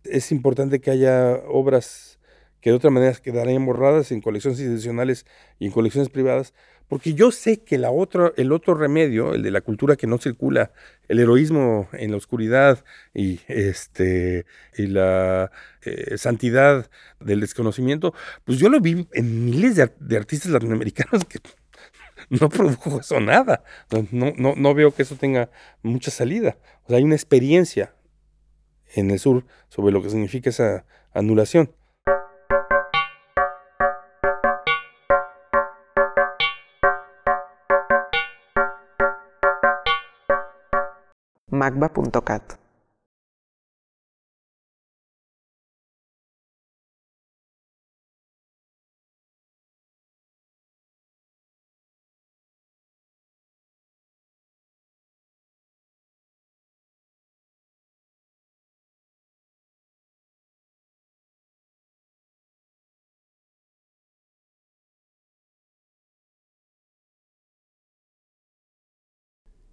Es 0.04 0.32
importante 0.32 0.80
que 0.80 0.90
haya 0.90 1.34
obras 1.46 2.18
que 2.62 2.70
de 2.70 2.76
otra 2.76 2.90
manera 2.90 3.12
quedarían 3.14 3.66
borradas 3.66 4.12
en 4.12 4.22
colecciones 4.22 4.60
institucionales 4.60 5.26
y 5.58 5.66
en 5.66 5.72
colecciones 5.72 6.08
privadas, 6.08 6.54
porque 6.88 7.14
yo 7.14 7.32
sé 7.32 7.62
que 7.62 7.76
el 7.76 7.84
otro 7.84 8.74
remedio, 8.74 9.34
el 9.34 9.42
de 9.42 9.50
la 9.50 9.62
cultura 9.62 9.96
que 9.96 10.06
no 10.06 10.18
circula, 10.18 10.72
el 11.08 11.18
heroísmo 11.18 11.88
en 11.92 12.10
la 12.10 12.18
oscuridad 12.18 12.84
y, 13.14 13.40
este, 13.48 14.46
y 14.76 14.86
la 14.86 15.50
eh, 15.82 16.16
santidad 16.18 16.90
del 17.18 17.40
desconocimiento, 17.40 18.14
pues 18.44 18.58
yo 18.58 18.68
lo 18.68 18.78
vi 18.80 19.08
en 19.12 19.44
miles 19.46 19.76
de, 19.76 20.16
artistas 20.16 20.52
latinoamericanos 20.52 21.24
que 21.24 21.38
no 22.28 22.48
produjo 22.48 23.00
eso 23.00 23.20
nada. 23.20 23.64
No, 24.10 24.74
veo 24.74 24.94
que 24.94 25.02
eso 25.02 25.16
tenga 25.16 25.50
mucha 25.82 26.10
salida. 26.10 26.58
O 26.84 26.94
hay 26.94 27.02
una 27.02 27.16
experiencia 27.16 27.94
en 28.94 29.10
el 29.10 29.18
sur 29.18 29.46
sobre 29.68 29.92
lo 29.92 30.02
que 30.02 30.10
significa 30.10 30.50
esa 30.50 30.84
anulación. 31.14 31.72
magba.cat 41.62 42.61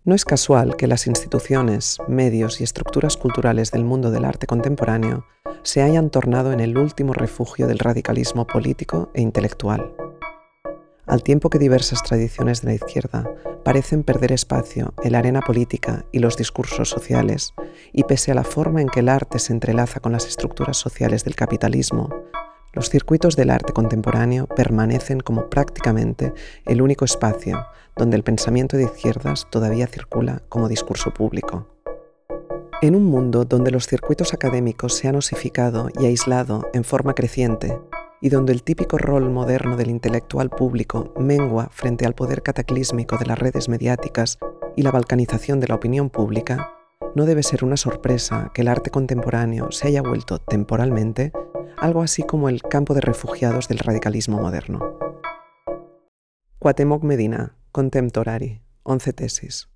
No 0.05 0.15
es 0.15 0.23
casual 0.23 0.77
que 0.77 0.87
las 0.87 1.07
instituciones, 1.07 1.97
medios 2.07 2.61
y 2.61 2.63
estructuras 2.63 3.17
culturales 3.17 3.71
del 3.71 3.83
mundo 3.83 4.11
del 4.11 4.23
arte 4.23 4.47
contemporáneo 4.47 5.25
se 5.61 5.81
hayan 5.81 6.09
tornado 6.09 6.53
en 6.53 6.61
el 6.61 6.77
último 6.77 7.11
refugio 7.13 7.67
del 7.67 7.79
radicalismo 7.79 8.47
político 8.47 9.11
e 9.13 9.21
intelectual. 9.21 9.93
Al 11.05 11.21
tiempo 11.21 11.49
que 11.49 11.59
diversas 11.59 12.01
tradiciones 12.01 12.61
de 12.61 12.67
la 12.67 12.75
izquierda 12.75 13.29
parecen 13.65 14.03
perder 14.03 14.31
espacio 14.31 14.93
en 15.03 15.11
la 15.11 15.19
arena 15.19 15.41
política 15.41 16.05
y 16.13 16.19
los 16.19 16.37
discursos 16.37 16.87
sociales, 16.87 17.53
y 17.91 18.03
pese 18.03 18.31
a 18.31 18.35
la 18.35 18.45
forma 18.45 18.81
en 18.81 18.87
que 18.87 19.01
el 19.01 19.09
arte 19.09 19.37
se 19.37 19.51
entrelaza 19.51 19.99
con 19.99 20.13
las 20.13 20.27
estructuras 20.27 20.77
sociales 20.77 21.25
del 21.25 21.35
capitalismo, 21.35 22.09
los 22.71 22.89
circuitos 22.89 23.35
del 23.35 23.49
arte 23.49 23.73
contemporáneo 23.73 24.45
permanecen 24.45 25.21
como 25.21 25.49
prácticamente 25.49 26.33
el 26.65 26.83
único 26.83 27.03
espacio 27.03 27.65
donde 27.99 28.15
el 28.15 28.23
pensamiento 28.23 28.77
de 28.77 28.85
izquierdas 28.85 29.45
todavía 29.51 29.85
circula 29.85 30.41
como 30.49 30.69
discurso 30.69 31.13
público. 31.13 31.67
En 32.81 32.95
un 32.95 33.03
mundo 33.03 33.43
donde 33.43 33.71
los 33.71 33.87
circuitos 33.87 34.33
académicos 34.33 34.93
se 34.93 35.09
han 35.09 35.17
osificado 35.17 35.89
y 35.99 36.05
aislado 36.05 36.69
en 36.73 36.85
forma 36.85 37.13
creciente, 37.13 37.77
y 38.21 38.29
donde 38.29 38.53
el 38.53 38.63
típico 38.63 38.97
rol 38.97 39.29
moderno 39.29 39.75
del 39.75 39.89
intelectual 39.89 40.49
público 40.49 41.13
mengua 41.19 41.67
frente 41.71 42.05
al 42.05 42.15
poder 42.15 42.41
cataclísmico 42.41 43.17
de 43.17 43.25
las 43.25 43.37
redes 43.37 43.67
mediáticas 43.67 44.39
y 44.77 44.81
la 44.81 44.91
balcanización 44.91 45.59
de 45.59 45.67
la 45.67 45.75
opinión 45.75 46.09
pública, 46.09 46.73
no 47.15 47.25
debe 47.25 47.43
ser 47.43 47.65
una 47.65 47.75
sorpresa 47.75 48.51
que 48.53 48.61
el 48.61 48.69
arte 48.69 48.91
contemporáneo 48.91 49.71
se 49.71 49.89
haya 49.89 50.01
vuelto 50.01 50.39
temporalmente 50.39 51.33
algo 51.77 52.01
así 52.01 52.23
como 52.23 52.47
el 52.47 52.61
campo 52.61 52.93
de 52.93 53.01
refugiados 53.01 53.67
del 53.67 53.79
radicalismo 53.79 54.39
moderno. 54.39 54.97
Cuatemoc 56.59 57.03
Medina, 57.03 57.58
Contemptorari, 57.71 58.61
11 58.83 59.13
tesis. 59.13 59.69